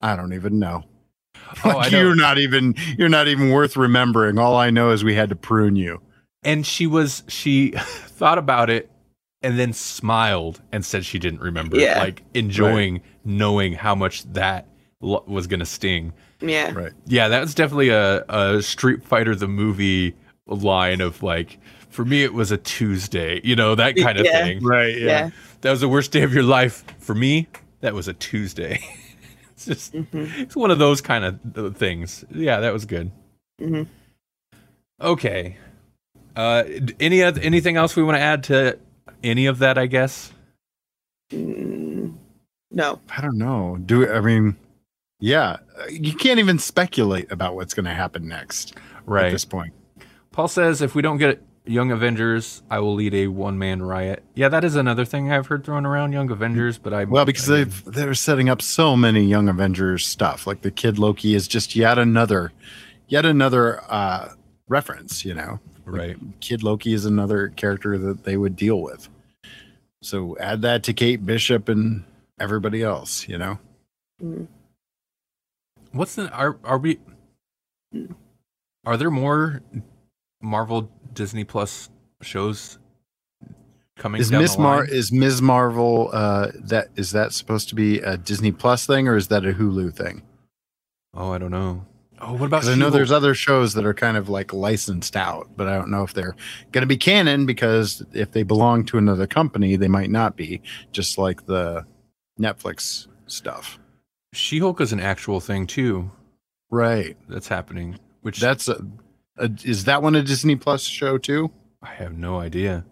[0.00, 0.84] I don't even know.
[1.64, 2.00] oh, Like, I know.
[2.02, 2.74] you're not even.
[2.96, 4.38] You're not even worth remembering.
[4.38, 6.00] All I know is we had to prune you.
[6.44, 8.90] and she was she thought about it
[9.42, 11.78] and then smiled and said she didn't remember.
[11.78, 11.98] Yeah.
[12.00, 14.66] Like enjoying knowing how much that
[15.02, 16.12] l- was going to sting.
[16.40, 16.72] Yeah.
[16.72, 16.92] Right.
[17.06, 20.14] Yeah, that was definitely a, a Street Fighter the movie
[20.46, 21.58] line of like,
[21.90, 24.42] for me, it was a Tuesday, you know, that kind of Yeah.
[24.44, 24.64] thing.
[24.64, 24.96] Right.
[24.98, 25.30] Yeah.
[25.62, 26.84] That was the worst day of your life.
[26.98, 27.48] For me,
[27.80, 28.80] that was a Tuesday.
[29.68, 30.38] it's just, Mhm.
[30.38, 32.24] it's one of those kind of things.
[32.30, 33.10] Yeah, that was good.
[33.60, 33.86] Mhm.
[35.00, 35.56] Okay.
[36.36, 36.64] Uh,
[37.00, 38.78] any other, anything else we want to add to
[39.22, 39.76] any of that?
[39.78, 40.32] I guess.
[41.32, 42.14] Mm,
[42.70, 43.00] no.
[43.16, 43.78] I don't know.
[43.84, 44.56] Do I mean,
[45.20, 45.58] yeah,
[45.90, 49.74] you can't even speculate about what's going to happen next Right at this point.
[50.32, 54.22] Paul says if we don't get Young Avengers, I will lead a one man riot.
[54.34, 57.48] Yeah, that is another thing I've heard thrown around Young Avengers, but I Well, because
[57.50, 60.46] I- they've they're setting up so many Young Avengers stuff.
[60.46, 62.52] Like the Kid Loki is just yet another,
[63.08, 64.30] yet another uh,
[64.68, 65.24] reference.
[65.24, 66.16] You know, right.
[66.40, 69.08] Kid Loki is another character that they would deal with.
[70.02, 72.04] So add that to Kate Bishop and
[72.40, 73.28] everybody else.
[73.28, 73.58] You know,
[74.22, 74.46] Mm.
[75.92, 76.98] What's the are are we?
[78.84, 79.62] Are there more
[80.40, 81.90] Marvel Disney Plus
[82.22, 82.78] shows
[83.96, 84.20] coming?
[84.20, 85.42] is down Miss Mar is Ms.
[85.42, 89.44] Marvel uh, that is that supposed to be a Disney Plus thing or is that
[89.44, 90.22] a Hulu thing?
[91.14, 91.84] Oh, I don't know.
[92.20, 92.66] Oh, what about?
[92.66, 95.90] I know there's other shows that are kind of like licensed out, but I don't
[95.90, 96.34] know if they're
[96.72, 100.60] going to be canon because if they belong to another company, they might not be,
[100.90, 101.86] just like the
[102.40, 103.78] Netflix stuff.
[104.32, 106.10] She-Hulk is an actual thing too.
[106.70, 107.16] Right.
[107.28, 107.98] That's happening.
[108.22, 108.84] Which That's a,
[109.38, 111.50] a is that one a Disney Plus show too?
[111.82, 112.84] I have no idea.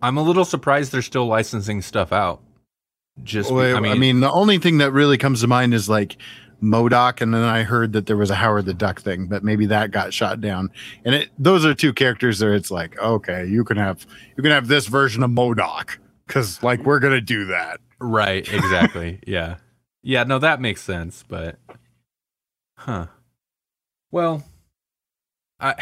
[0.00, 2.40] I'm a little surprised they're still licensing stuff out.
[3.22, 6.16] Just, Well, I mean, the only thing that really comes to mind is like
[6.62, 9.66] MODOK, and then I heard that there was a Howard the Duck thing, but maybe
[9.66, 10.70] that got shot down.
[11.04, 14.52] And it those are two characters that it's like, okay, you can have you can
[14.52, 17.80] have this version of MODOK because like we're gonna do that.
[17.98, 18.50] right?
[18.52, 19.18] Exactly.
[19.26, 19.56] yeah,
[20.02, 20.24] yeah.
[20.24, 21.24] No, that makes sense.
[21.26, 21.58] But,
[22.76, 23.06] huh?
[24.10, 24.44] Well,
[25.60, 25.74] I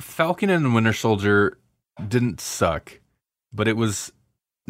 [0.00, 1.58] Falcon and the Winter Soldier
[2.08, 3.00] didn't suck,
[3.52, 4.12] but it was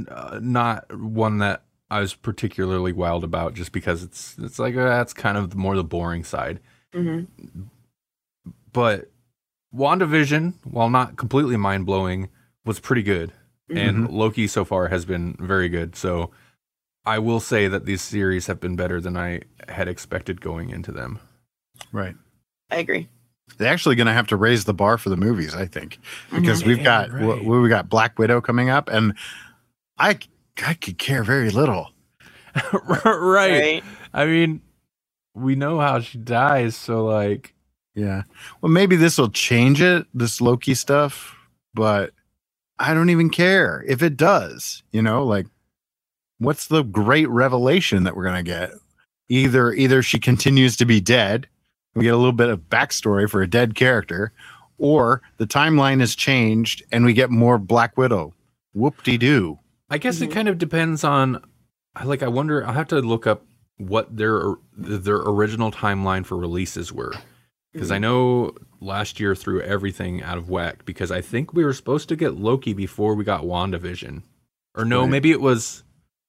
[0.09, 4.85] uh, not one that I was particularly wild about, just because it's it's like uh,
[4.85, 6.61] that's kind of more the boring side.
[6.93, 7.23] hmm
[8.73, 9.11] but
[9.75, 12.29] WandaVision, while not completely mind blowing,
[12.65, 13.33] was pretty good.
[13.75, 15.97] And Loki so far has been very good.
[15.97, 16.31] So
[17.07, 20.93] I will say that these series have been better than I had expected going into
[20.93, 21.21] them.
[21.91, 22.15] Right.
[22.71, 23.09] I agree.
[23.59, 25.99] They're actually gonna have to raise the bar for the movies, I think,
[26.33, 26.67] because Mhm.
[26.67, 27.45] we've got right.
[27.45, 29.15] we we got Black Widow coming up, and
[29.99, 30.19] I
[30.67, 31.91] I could care very little.
[32.73, 33.05] right.
[33.05, 33.85] Right.
[34.13, 34.61] I mean,
[35.35, 37.55] we know how she dies, so like
[37.95, 38.23] Yeah.
[38.61, 41.37] Well, maybe this will change it, this Loki stuff,
[41.75, 42.13] but
[42.79, 44.83] I don't even care if it does.
[44.93, 45.47] You know, like
[46.39, 48.71] what's the great revelation that we're gonna get?
[49.29, 51.49] Either either she continues to be dead,
[51.95, 54.33] we get a little bit of backstory for a dead character,
[54.79, 58.35] or the timeline has changed and we get more Black Widow.
[58.73, 59.59] Whoop de doo.
[59.91, 61.43] I guess it kind of depends on
[62.05, 63.45] like I wonder I'll have to look up
[63.77, 67.13] what their their original timeline for releases were.
[67.73, 71.73] Because I know last year threw everything out of whack because I think we were
[71.73, 74.23] supposed to get Loki before we got WandaVision.
[74.75, 75.11] Or no, Right.
[75.11, 75.83] maybe it was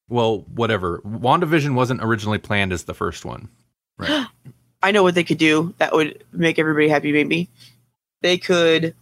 [0.09, 0.99] well, whatever.
[0.99, 3.49] WandaVision wasn't originally planned as the first one.
[4.84, 7.12] I know what they could do that would make everybody happy.
[7.12, 7.50] Maybe
[8.22, 8.94] they could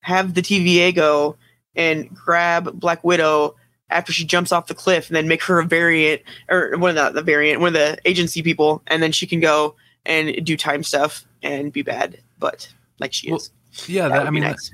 [0.00, 1.36] have the TVA go
[1.76, 3.54] and grab Black Widow
[3.90, 7.14] after she jumps off the cliff, and then make her a variant or one of
[7.14, 9.74] the, the variant, one of the agency people, and then she can go
[10.06, 13.50] and do time stuff and be bad, but like she Well, is.
[13.86, 14.70] Yeah, That that, I mean nice.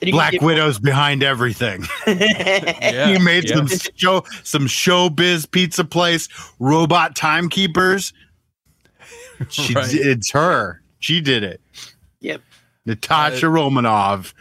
[0.00, 1.84] Then Black give- Widow's behind everything.
[2.06, 3.56] yeah, he made yeah.
[3.56, 6.28] some show some showbiz pizza place
[6.58, 8.12] robot timekeepers
[9.48, 9.88] she Right.
[9.92, 11.60] it's her she did it
[12.20, 12.42] Yep.
[12.86, 14.32] natasha romanov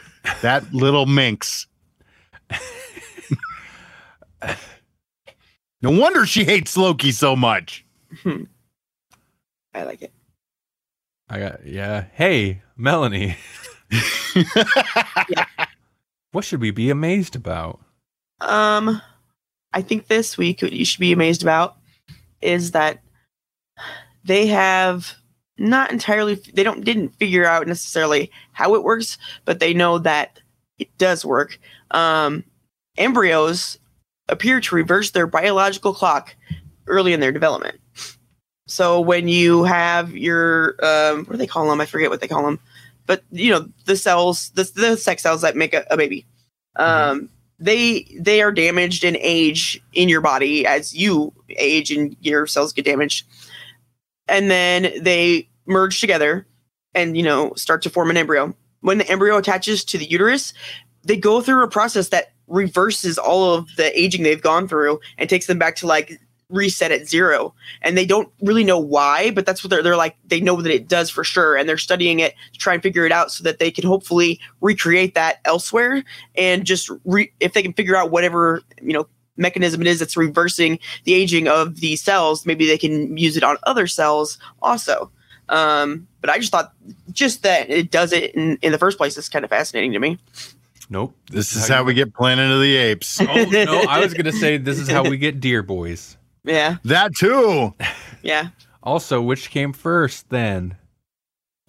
[0.41, 1.67] that little minx
[5.81, 7.85] no wonder she hates loki so much
[9.73, 10.11] I like it.
[11.29, 12.05] I got yeah.
[12.13, 13.37] Hey, Melanie,
[16.31, 17.79] what should we be amazed about?
[18.41, 18.99] Um,
[19.71, 21.77] I think this week what you should be amazed about
[22.41, 23.03] is that
[24.29, 25.15] they have
[25.57, 30.39] not entirely they don't didn't figure out necessarily how it works, but they know that
[30.77, 31.59] it does work.
[31.89, 32.43] Um,
[32.95, 33.79] embryos
[34.29, 36.35] appear to reverse their biological clock
[36.85, 37.79] early in their development.
[38.67, 41.81] So when you have your um, what do they call them?
[41.81, 42.59] I forget what they call them,
[43.07, 46.27] but you know the cells, the, the sex cells that make a, a baby.
[46.75, 52.45] Um, they they are damaged and age in your body as you age and your
[52.45, 53.25] cells get damaged
[54.29, 56.45] and then they merge together
[56.95, 58.55] and you know start to form an embryo.
[58.81, 60.53] When the embryo attaches to the uterus
[61.03, 65.29] they go through a process that reverses all of the aging they've gone through and
[65.29, 66.19] takes them back to like
[66.49, 67.53] reset at zero.
[67.83, 70.73] And they don't really know why but that's what they're, they're like they know that
[70.73, 71.55] it does for sure.
[71.55, 74.39] And they're studying it to try and figure it out so that they can hopefully
[74.61, 76.03] recreate that elsewhere
[76.35, 79.07] and just re- if they can figure out whatever you know
[79.39, 83.43] mechanism it is that's reversing the aging of the cells maybe they can use it
[83.43, 85.09] on other cells also
[85.49, 86.73] um, but i just thought
[87.11, 89.99] just that it does it in, in the first place is kind of fascinating to
[89.99, 90.17] me
[90.91, 91.15] Nope.
[91.29, 93.21] This is how we get Planet of the Apes.
[93.21, 96.17] Oh no, I was gonna say this is how we get deer boys.
[96.43, 97.75] yeah that too.
[98.23, 98.47] yeah
[98.81, 100.77] Also, which came first then?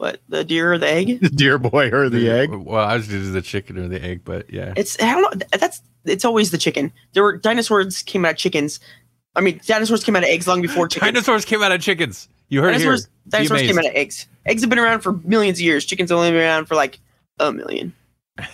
[0.00, 2.50] what the deer or the egg Dear boy or the egg.
[2.50, 4.72] Well, I was gonna the chicken or the egg, but yeah.
[4.74, 5.46] It's I don't know.
[5.58, 6.92] That's it's always the chicken.
[7.12, 8.80] There were dinosaurs came out of chickens.
[9.36, 11.12] I mean, dinosaurs came out of eggs long before chickens.
[11.12, 12.28] Dinosaurs came out of chickens.
[12.48, 13.30] You heard dinosaurs it here.
[13.30, 14.26] Dinosaurs came out of eggs.
[14.46, 15.84] Eggs have been around for millions of years.
[15.84, 16.98] Chickens only been around for like
[17.38, 17.94] a million.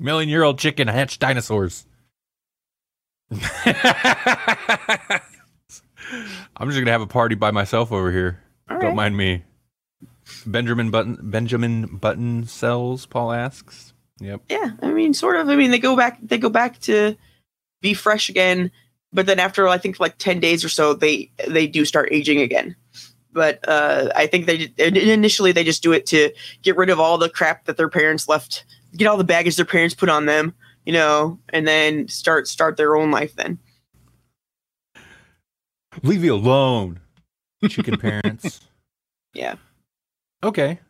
[0.00, 1.84] Million year old chicken hatched dinosaurs.
[3.32, 3.40] I'm
[6.68, 8.40] just gonna have a party by myself over here.
[8.70, 8.96] All Don't right.
[8.96, 9.42] mind me.
[10.46, 13.06] Benjamin Button Benjamin Button sells.
[13.06, 13.92] Paul asks.
[14.20, 14.42] Yep.
[14.48, 15.48] Yeah, I mean, sort of.
[15.48, 16.18] I mean, they go back.
[16.22, 17.16] They go back to
[17.80, 18.70] be fresh again,
[19.12, 22.40] but then after I think like ten days or so, they they do start aging
[22.40, 22.74] again.
[23.32, 26.30] But uh, I think they initially they just do it to
[26.62, 28.64] get rid of all the crap that their parents left,
[28.96, 30.54] get all the baggage their parents put on them,
[30.84, 33.36] you know, and then start start their own life.
[33.36, 33.58] Then
[36.02, 37.00] Leave you alone.
[37.68, 38.60] Chicken parents.
[39.34, 39.56] Yeah.
[40.42, 40.80] Okay.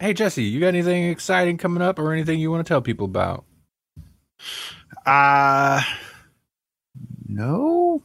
[0.00, 3.06] Hey Jesse, you got anything exciting coming up or anything you want to tell people
[3.06, 3.44] about?
[5.04, 5.82] Uh
[7.26, 8.00] no.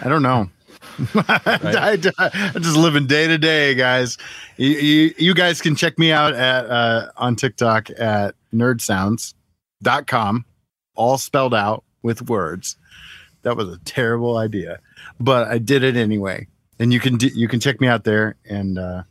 [0.00, 0.50] I don't know.
[1.14, 1.98] I,
[2.54, 4.18] am just living day to day, guys.
[4.56, 10.44] You, you, you guys can check me out at uh, on TikTok at nerdsounds.com,
[10.94, 12.76] all spelled out with words.
[13.42, 14.80] That was a terrible idea,
[15.18, 16.46] but I did it anyway.
[16.78, 19.02] And you can d- you can check me out there, and uh,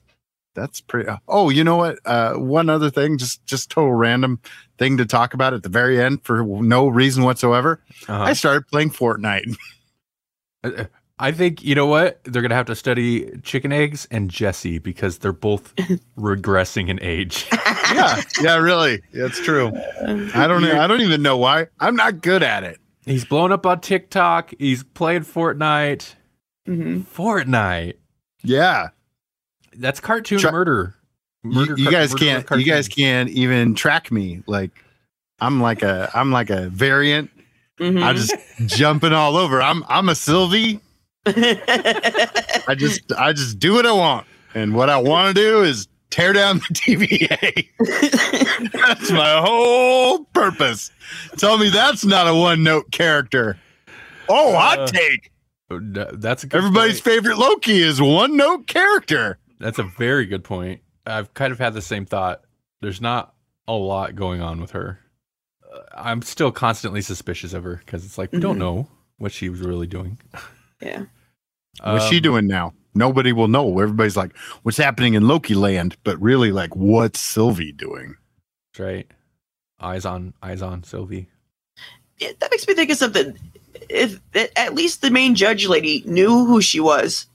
[0.60, 1.10] that's pretty.
[1.28, 2.00] Oh, you know what?
[2.06, 4.40] Uh, one other thing, just just total random
[4.78, 7.82] thing to talk about at the very end for no reason whatsoever.
[8.08, 8.24] Uh-huh.
[8.24, 9.56] I started playing Fortnite.
[10.62, 10.84] Uh,
[11.18, 15.20] I think you know what they're gonna have to study chicken eggs and Jesse because
[15.20, 15.74] they're both
[16.18, 17.48] regressing in age.
[17.94, 19.72] yeah, yeah, really, it's true.
[20.02, 20.82] I don't, know.
[20.82, 21.68] I don't even know why.
[21.80, 22.78] I'm not good at it.
[23.06, 24.54] He's blown up on TikTok.
[24.60, 26.16] He's playing Fortnite.
[26.66, 27.96] hmm Fortnite.
[28.44, 28.90] Yeah,
[29.80, 30.96] That's cartoon Try- murder.
[31.44, 34.44] you, Murder you car- guys murder can't, with you guys can't even track me.
[34.46, 34.72] Like,
[35.40, 37.32] I'm like a, I'm like a variant.
[37.80, 38.34] hmm I'm just
[38.66, 39.62] jumping all over.
[39.62, 40.82] I'm, I'm a Sylvie.
[41.26, 45.88] I just, I just do what I want, and what I want to do is
[46.10, 48.72] tear down the TVA.
[48.74, 50.92] that's my whole purpose.
[51.38, 53.58] Tell me that's not a one note character.
[54.28, 55.32] Oh, hot Uh, take.
[55.70, 57.16] That's a good Everybody's point.
[57.16, 59.38] favorite Loki is one note character.
[59.60, 60.82] That's a very good point.
[61.06, 62.42] I've kind of had the same thought.
[62.82, 63.34] There's not
[63.68, 65.00] a lot going on with her.
[65.72, 68.60] Uh, I'm still constantly suspicious of her because it's like we don't Mhm.
[68.60, 68.88] know
[69.18, 70.18] what she was really doing.
[70.82, 71.06] yeah.
[71.84, 72.74] What's she Um, doing now?
[72.96, 73.80] Nobody will know.
[73.80, 75.96] Everybody's like, what's happening in Loki land?
[76.04, 78.16] But really, like, what's Sylvie doing?
[78.74, 79.08] That's right.
[79.80, 81.30] Eyes on, eyes on Sylvie.
[82.18, 83.38] Yeah, that makes me think of something.
[83.90, 87.28] If if at least the main judge lady knew who she was,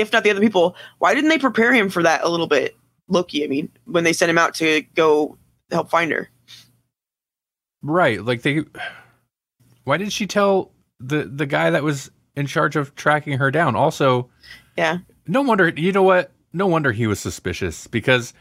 [0.00, 2.76] if not the other people, why didn't they prepare him for that a little bit?
[3.08, 5.36] Loki, I mean, when they sent him out to go
[5.70, 6.28] help find her.
[7.82, 8.24] Right.
[8.24, 8.64] Like they.
[9.84, 13.76] Why did she tell the the guy that was in charge of tracking her down?
[13.76, 14.28] Also,
[14.76, 14.98] Yeah.
[15.26, 15.68] no wonder.
[15.68, 16.32] You know what?
[16.52, 18.32] No wonder he was suspicious because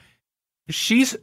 [0.70, 1.16] she's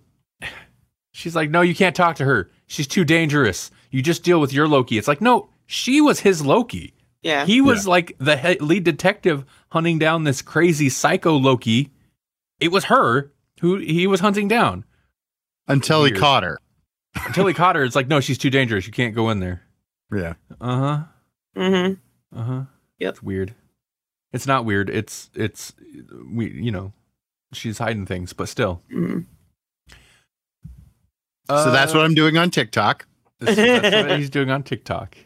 [1.13, 2.51] she's like, no, you can't talk to her.
[2.67, 3.71] She's too dangerous.
[3.91, 4.97] You just deal with your Loki.
[4.99, 6.95] It's like, no, she was his Loki.
[7.25, 7.47] Yeah.
[7.47, 11.91] He was like the he- lead detective hunting down this crazy psycho Loki.
[12.61, 14.85] It was her who he was hunting down
[15.67, 16.15] Until Weird.
[16.15, 16.59] he caught her.
[17.27, 17.83] until he caught her.
[17.85, 18.87] It's like, no, she's too dangerous.
[18.87, 19.63] You can't go in there.
[20.15, 20.35] Yeah.
[20.61, 21.05] Uh huh.
[21.57, 22.39] mm-hmm.
[22.39, 22.63] Uh huh.
[22.99, 23.11] Yep.
[23.15, 23.55] It's weird.
[24.33, 24.91] It's not weird.
[24.91, 25.73] It's it's
[26.31, 26.93] we you know
[27.53, 28.83] she's hiding things, but still.
[28.91, 29.21] hmm
[31.49, 33.07] so that's what I'm doing on TikTok.
[33.39, 35.17] That's, that's what he's doing on TikTok.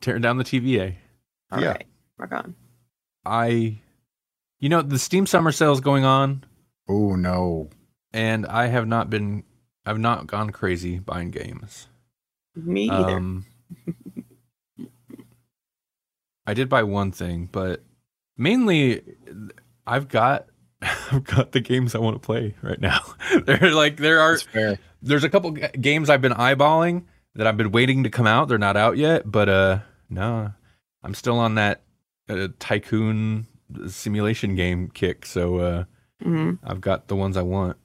[0.00, 0.94] Tearing down the TVA.
[1.52, 1.68] All Yeah.
[1.72, 1.86] right.
[2.18, 2.54] Rock on.
[3.24, 3.80] I,
[4.58, 6.44] you know, the Steam Summer Sale is going on,
[6.88, 7.68] Oh, no.
[8.12, 9.44] and I have not been,
[9.84, 11.88] I've not gone crazy buying games.
[12.56, 13.16] Me either.
[13.16, 13.46] Um,
[16.46, 17.82] I did buy one thing, but
[18.36, 19.02] mainly
[19.86, 20.46] I've got
[21.12, 23.00] I've got the games I want to play right now.
[23.44, 24.38] They're like there are
[25.02, 28.48] there's a couple g- games I've been eyeballing that I've been waiting to come out.
[28.48, 29.78] They're not out yet, but uh
[30.10, 30.52] no,
[31.02, 31.82] I'm still on that
[32.28, 33.46] uh, tycoon
[33.88, 35.24] simulation game kick.
[35.24, 35.84] So uh
[36.22, 36.58] Mhm.
[36.62, 37.78] I've got the ones I want,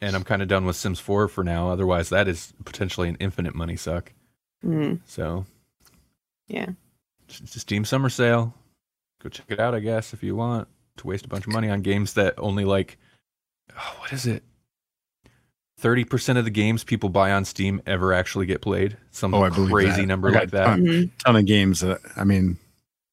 [0.00, 1.70] and I'm kind of done with Sims 4 for now.
[1.70, 4.12] Otherwise, that is potentially an infinite money suck.
[4.64, 5.00] Mhm.
[5.04, 5.46] So
[6.48, 6.70] Yeah.
[7.28, 8.52] it's a Steam summer sale.
[9.22, 10.66] Go check it out, I guess, if you want
[10.96, 12.98] to waste a bunch of money on games that only like,
[13.76, 14.42] oh, what is it?
[15.78, 18.96] Thirty percent of the games people buy on Steam ever actually get played.
[19.12, 20.06] Some Oh, crazy that.
[20.06, 20.64] number like that.
[20.64, 21.10] ton- Mhm.
[21.24, 22.58] ton of games that I mean,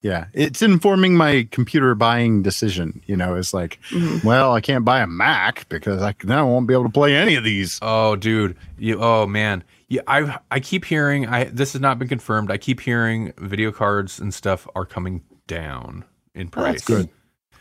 [0.02, 3.02] yeah, it's informing my computer buying decision.
[3.06, 4.24] You know, it's like, Mhm.
[4.24, 7.16] well, I can't buy a Mac because I then I won't be able to play
[7.16, 7.78] any of these.
[7.84, 8.98] Oh, dude, you.
[9.00, 10.02] Oh man, yeah.
[10.08, 11.28] I I keep hearing.
[11.28, 12.50] I this has not been confirmed.
[12.50, 16.04] I keep hearing video cards and stuff are coming down
[16.34, 16.98] in Oh, that's price.
[17.02, 17.10] good.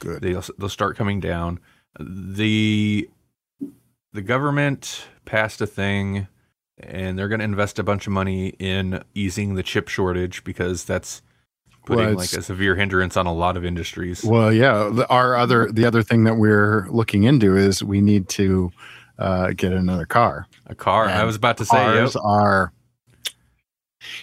[0.00, 0.22] Good.
[0.22, 1.60] they'll they'll start coming down.
[2.00, 3.08] The
[4.14, 6.28] the government passed a thing,
[6.78, 10.84] and they're going to invest a bunch of money in easing the chip shortage because
[10.84, 11.20] that's
[11.84, 14.24] putting Well, like a severe hindrance on a lot of industries.
[14.24, 14.88] Well, yeah.
[14.92, 18.72] the- Our other the other thing that we're looking into is we need to
[19.18, 20.46] uh, get another car.
[20.66, 21.06] a car.
[21.08, 21.76] I was about to say.
[21.76, 21.94] Yep.
[21.94, 22.72] Cars are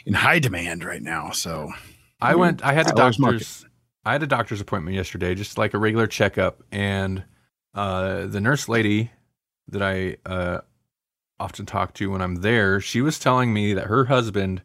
[0.05, 1.31] in high demand right now.
[1.31, 1.71] So
[2.19, 2.63] I went.
[2.63, 3.39] I had a Seller's market.
[3.39, 3.65] doctor's.
[4.03, 7.23] I had a doctor's appointment yesterday, just like a regular checkup, and
[7.75, 9.11] uh, the nurse lady
[9.67, 10.61] that I uh,
[11.39, 14.61] often talk to when I'm there, she was telling me that her husband,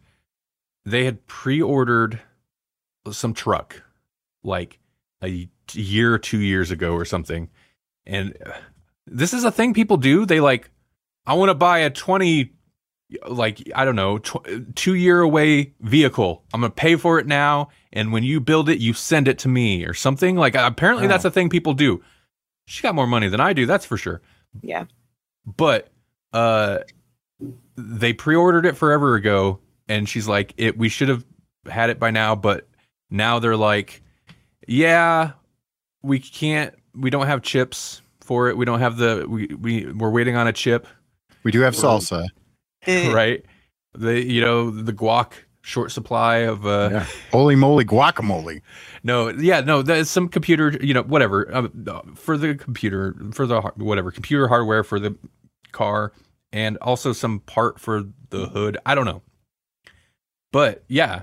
[0.85, 2.21] they had pre-ordered
[3.11, 3.83] some truck,
[4.43, 4.79] like
[5.23, 7.49] a year or two years ago or something,
[8.05, 8.53] and uh,
[9.07, 10.27] this is a thing people do.
[10.27, 10.71] They like,
[11.25, 12.53] I want to buy a twenty
[13.29, 16.45] like I don't know, tw- two year away vehicle.
[16.53, 19.49] I'm gonna pay for it now, and when you build it, you send it to
[19.49, 20.37] me or something.
[20.37, 22.03] Like apparently that's a thing people do.
[22.67, 24.21] She got more money than I do, that's for sure.
[24.63, 24.85] Yeah.
[25.57, 25.89] But
[26.33, 26.79] uh,
[27.77, 31.25] they pre-ordered it forever ago, and she's like, "It we should have
[31.69, 32.67] had it by now," but
[33.11, 34.03] now they're like,
[34.67, 35.33] "Yeah,
[36.03, 36.75] we can't.
[36.95, 38.57] We don't have chips for it.
[38.57, 40.87] We don't have the we we we're waiting on a chip."
[41.47, 42.27] we do have salsa.
[42.87, 43.45] Eh, right?
[43.95, 45.33] The you know the guac
[45.67, 47.07] short supply of uh Yeah.
[47.33, 48.63] Holy moly guacamole.
[49.03, 51.69] no yeah no there's some computer you know whatever uh,
[52.15, 55.17] for the computer for the whatever computer hardware for the
[55.73, 56.13] car
[56.53, 59.23] and also some part for the hood I don't know
[60.53, 61.23] but yeah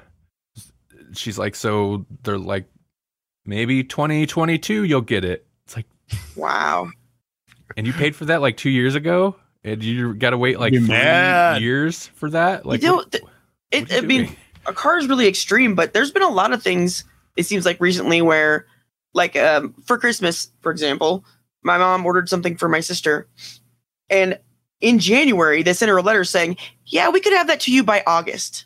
[1.16, 2.66] she's like so they're like
[3.46, 5.86] maybe 2022 you'll get it it's like
[6.36, 6.90] Wow.
[7.78, 10.74] and you paid for that like two years ago and you got to wait like
[10.74, 13.33] three years for that like you know, th- what
[13.74, 17.04] it, I mean, a car is really extreme, but there's been a lot of things.
[17.36, 18.68] It seems like recently where,
[19.14, 21.26] like, um, for Christmas, for example,
[21.64, 23.28] my mom ordered something for my sister,
[24.10, 24.38] and
[24.80, 27.84] in January they sent her a letter saying, "Yeah, we could have that to you
[27.84, 28.66] by August."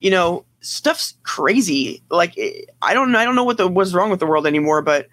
[0.00, 2.02] You know, stuff's crazy.
[2.10, 2.38] Like,
[2.82, 5.08] I don't, I don't know what the what's wrong with the world anymore, but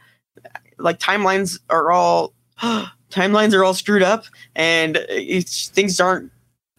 [0.78, 2.34] like timelines are all
[3.10, 4.26] timelines are all screwed up,
[4.56, 6.32] and it's, things aren't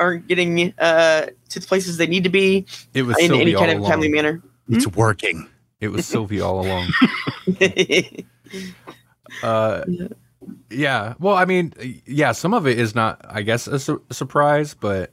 [0.02, 3.52] aren't getting uh to the places they need to be It was in Sylvie any
[3.54, 3.90] kind of along.
[3.90, 4.42] timely manner.
[4.68, 5.48] It's working.
[5.80, 6.88] It was Sylvie all along.
[9.42, 10.08] Uh, Yeah.
[10.70, 11.14] yeah.
[11.18, 11.72] Well, I mean,
[12.06, 12.32] yeah.
[12.32, 15.12] Some of it is not, I guess, a, su- a surprise, but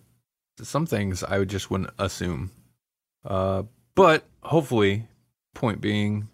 [0.61, 2.51] some things I would just wouldn't assume.
[3.23, 3.63] Uh,
[3.95, 5.07] but hopefully,
[5.55, 6.27] point being,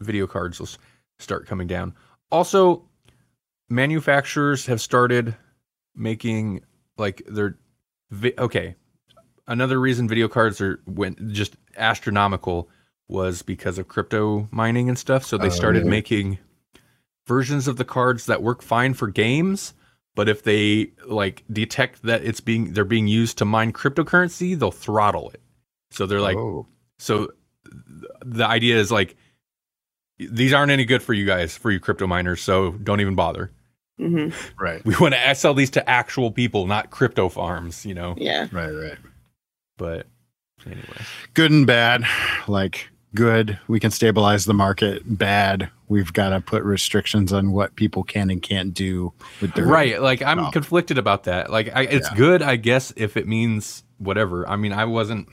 [0.00, 0.78] video cards will s-
[1.18, 1.94] start coming down.
[2.30, 2.84] Also,
[3.68, 5.34] manufacturers have started
[5.96, 6.62] making
[6.98, 7.56] like their
[8.10, 8.74] vi- okay.
[9.46, 12.68] Another reason video cards are went just astronomical
[13.08, 15.24] was because of crypto mining and stuff.
[15.24, 15.90] So they Oh, started yeah.
[15.90, 16.38] making
[17.26, 19.72] versions of the cards that work fine for games,
[20.14, 24.70] but if they like detect that it's being they're being used to mine cryptocurrency, they'll
[24.70, 25.40] throttle it.
[25.90, 26.66] So they're like oh,
[26.98, 27.28] so
[27.64, 29.16] th- the idea is like
[30.18, 33.52] these aren't any good for you guys, for you crypto miners, so don't even bother.
[33.98, 34.28] Hmm
[34.58, 38.14] right, We want to sell these to actual people, not crypto farms, you know.
[38.16, 38.46] Yeah.
[38.52, 38.98] right, right.
[39.76, 40.06] But
[40.66, 40.82] anyway.
[41.34, 42.04] Good and bad.
[42.46, 45.02] Like good, we can stabilize the market.
[45.04, 49.64] Bad, we've got to put restrictions on what people can and can't do with their
[49.66, 50.50] right like i'm No.
[50.50, 52.16] conflicted about that like I, it's Yeah.
[52.16, 55.28] good i guess if it means whatever i mean i wasn't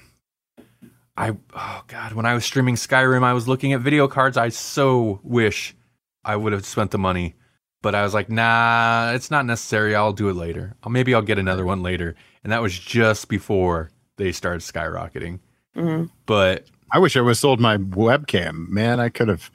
[1.18, 4.47] i oh god when i was streaming skyrim i was looking at video cards i
[4.49, 5.76] so wish
[6.24, 7.36] i would have spent the money
[7.86, 9.93] but I was like, nah, it's not necessary.
[9.95, 10.73] I'll do it later.
[10.89, 12.15] Maybe I'll get another one later.
[12.43, 15.38] And that was just before they started skyrocketing.
[15.77, 16.09] Mhm.
[16.25, 18.67] But I wish I would have sold my webcam.
[18.69, 19.51] Man, I could have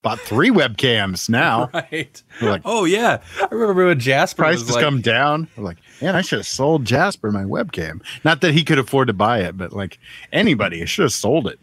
[0.00, 1.70] bought three webcams now.
[1.74, 2.22] right.
[2.40, 5.48] Like Oh yeah, I remember when Jasper prices was like, come down.
[5.56, 8.00] I'm like, man, I should have sold Jasper my webcam.
[8.22, 9.98] Not that he could afford to buy it, but like
[10.32, 11.58] anybody, I should have sold it.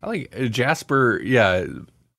[0.00, 1.20] I like uh, Jasper.
[1.24, 1.64] Yeah,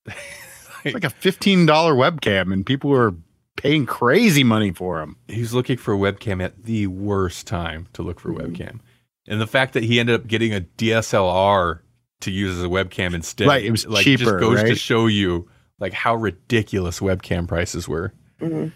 [0.86, 3.14] It's like a fifteen dollar webcam, and people were
[3.56, 5.16] paying crazy money for them.
[5.28, 8.52] he was looking for a webcam at the worst time to look for a Mm-hmm.
[8.54, 8.80] webcam,
[9.28, 11.80] and the fact that he ended up getting a DSLR
[12.20, 15.06] to use as a webcam instead, Right, it was like cheaper, just goes to show
[15.06, 18.12] you like how ridiculous webcam prices were.
[18.40, 18.72] Mhm.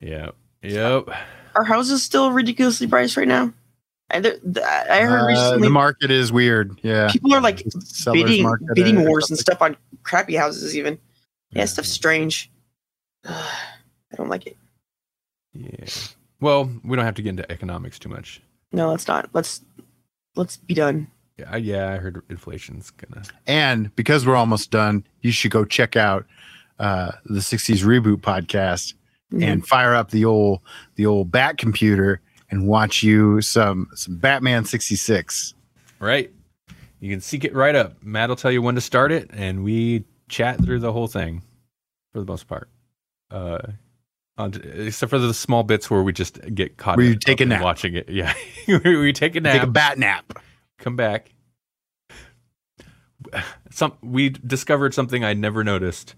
[0.00, 0.30] Yeah.
[0.62, 1.08] Yep.
[1.54, 3.52] Are houses still ridiculously priced right now?
[4.10, 6.78] I, there- th- I heard Uh, recently the market is weird.
[6.82, 10.74] Yeah, people are like Seller's bidding bidding wars and stuff on crappy houses.
[10.76, 10.98] Even
[11.50, 12.50] yeah, stuff's strange.
[13.24, 14.56] I don't like it.
[15.52, 15.86] Yeah.
[16.40, 18.40] Well, we don't have to get into economics too much.
[18.72, 19.28] No, let's not.
[19.32, 19.62] Let's
[20.36, 21.08] let's be done.
[21.36, 23.24] Yeah, I, yeah, I heard inflation's gonna.
[23.46, 26.26] And because we're almost done, you should go check out
[26.78, 28.94] uh, the '60s reboot podcast
[29.32, 29.42] Mhm.
[29.44, 30.60] and fire up the old
[30.96, 32.20] the old Bat computer
[32.50, 35.54] and watch you some some Batman '66.
[35.98, 36.30] Right.
[37.00, 38.02] You can seek it right up.
[38.02, 41.42] Matt will tell you when to start it, and we chat through the whole thing
[42.12, 42.68] for the most part.
[43.30, 43.58] Uh,
[44.38, 47.46] on, except for the small bits where we just get caught Where you take a
[47.46, 47.62] nap.
[47.62, 48.08] watching it.
[48.08, 48.32] Yeah,
[48.66, 50.32] we take a nap, Take a bat nap.
[50.78, 51.32] come back.
[53.70, 56.14] Some we discovered something I never noticed.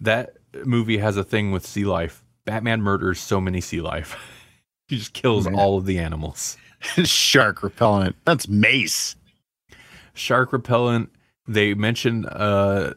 [0.00, 2.24] That movie has a thing with sea life.
[2.44, 4.16] Batman murders so many sea life.
[4.88, 5.54] he just kills Man.
[5.54, 6.56] all of the animals.
[7.04, 8.16] Shark repellent.
[8.24, 9.14] That's mace.
[10.14, 11.10] shark repellent.
[11.46, 12.94] They mentioned uh,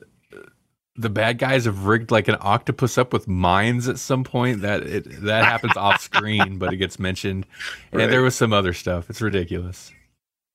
[0.97, 4.61] the bad guys have rigged like an octopus up with mines at some point.
[4.61, 7.45] That it that happens off screen, but it gets mentioned.
[7.91, 8.03] Right.
[8.03, 9.09] And there was some other stuff.
[9.09, 9.91] It's ridiculous.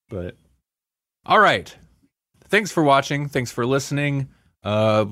[0.09, 0.36] But
[1.26, 1.74] all right.
[2.49, 3.28] Thanks for watching.
[3.28, 4.28] Thanks for listening.
[4.64, 5.07] Uh,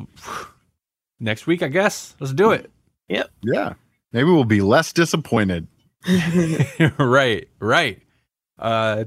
[1.20, 2.14] next week, I guess.
[2.18, 2.70] Let's do it.
[3.08, 3.74] yep Yeah.
[4.12, 5.68] Maybe we'll be less disappointed.
[6.98, 8.02] right, right.
[8.58, 9.04] Uh,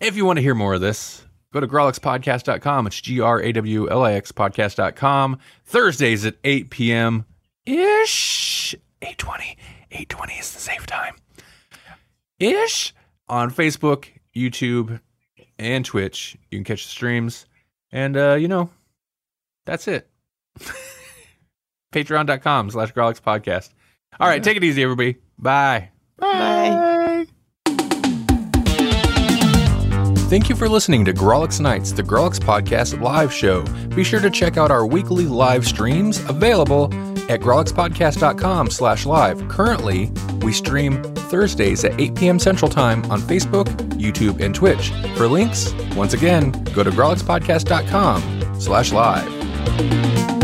[0.00, 2.86] if you want to hear more of this, go to grawlixpodcast.com.
[2.86, 5.38] It's G R A W L I X podcast.com.
[5.64, 7.24] Thursdays at 8 p.m.
[7.66, 8.74] ish.
[9.02, 9.56] 820.
[9.90, 11.16] 820 is the safe time.
[12.38, 12.94] Ish.
[13.28, 15.00] On Facebook, YouTube,
[15.58, 16.36] and Twitch.
[16.50, 17.46] You can catch the streams.
[17.92, 18.70] And, uh, you know,
[19.64, 20.08] that's it.
[21.92, 23.70] Patreon.com slash Grawlix podcast.
[24.18, 25.16] All right, take it easy, everybody.
[25.38, 25.90] Bye.
[26.18, 26.91] Bye.
[30.32, 33.64] Thank you for listening to Grawlix Nights, the Grawlix Podcast live show.
[33.94, 36.86] Be sure to check out our weekly live streams available
[37.30, 39.46] at grawlixpodcast.com slash live.
[39.48, 40.10] Currently,
[40.40, 42.38] we stream Thursdays at 8 p.m.
[42.38, 43.66] Central Time on Facebook,
[43.98, 44.88] YouTube, and Twitch.
[45.18, 50.41] For links, once again, go to grawlixpodcast.com slash live.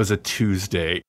[0.00, 1.02] Was a Tuesday.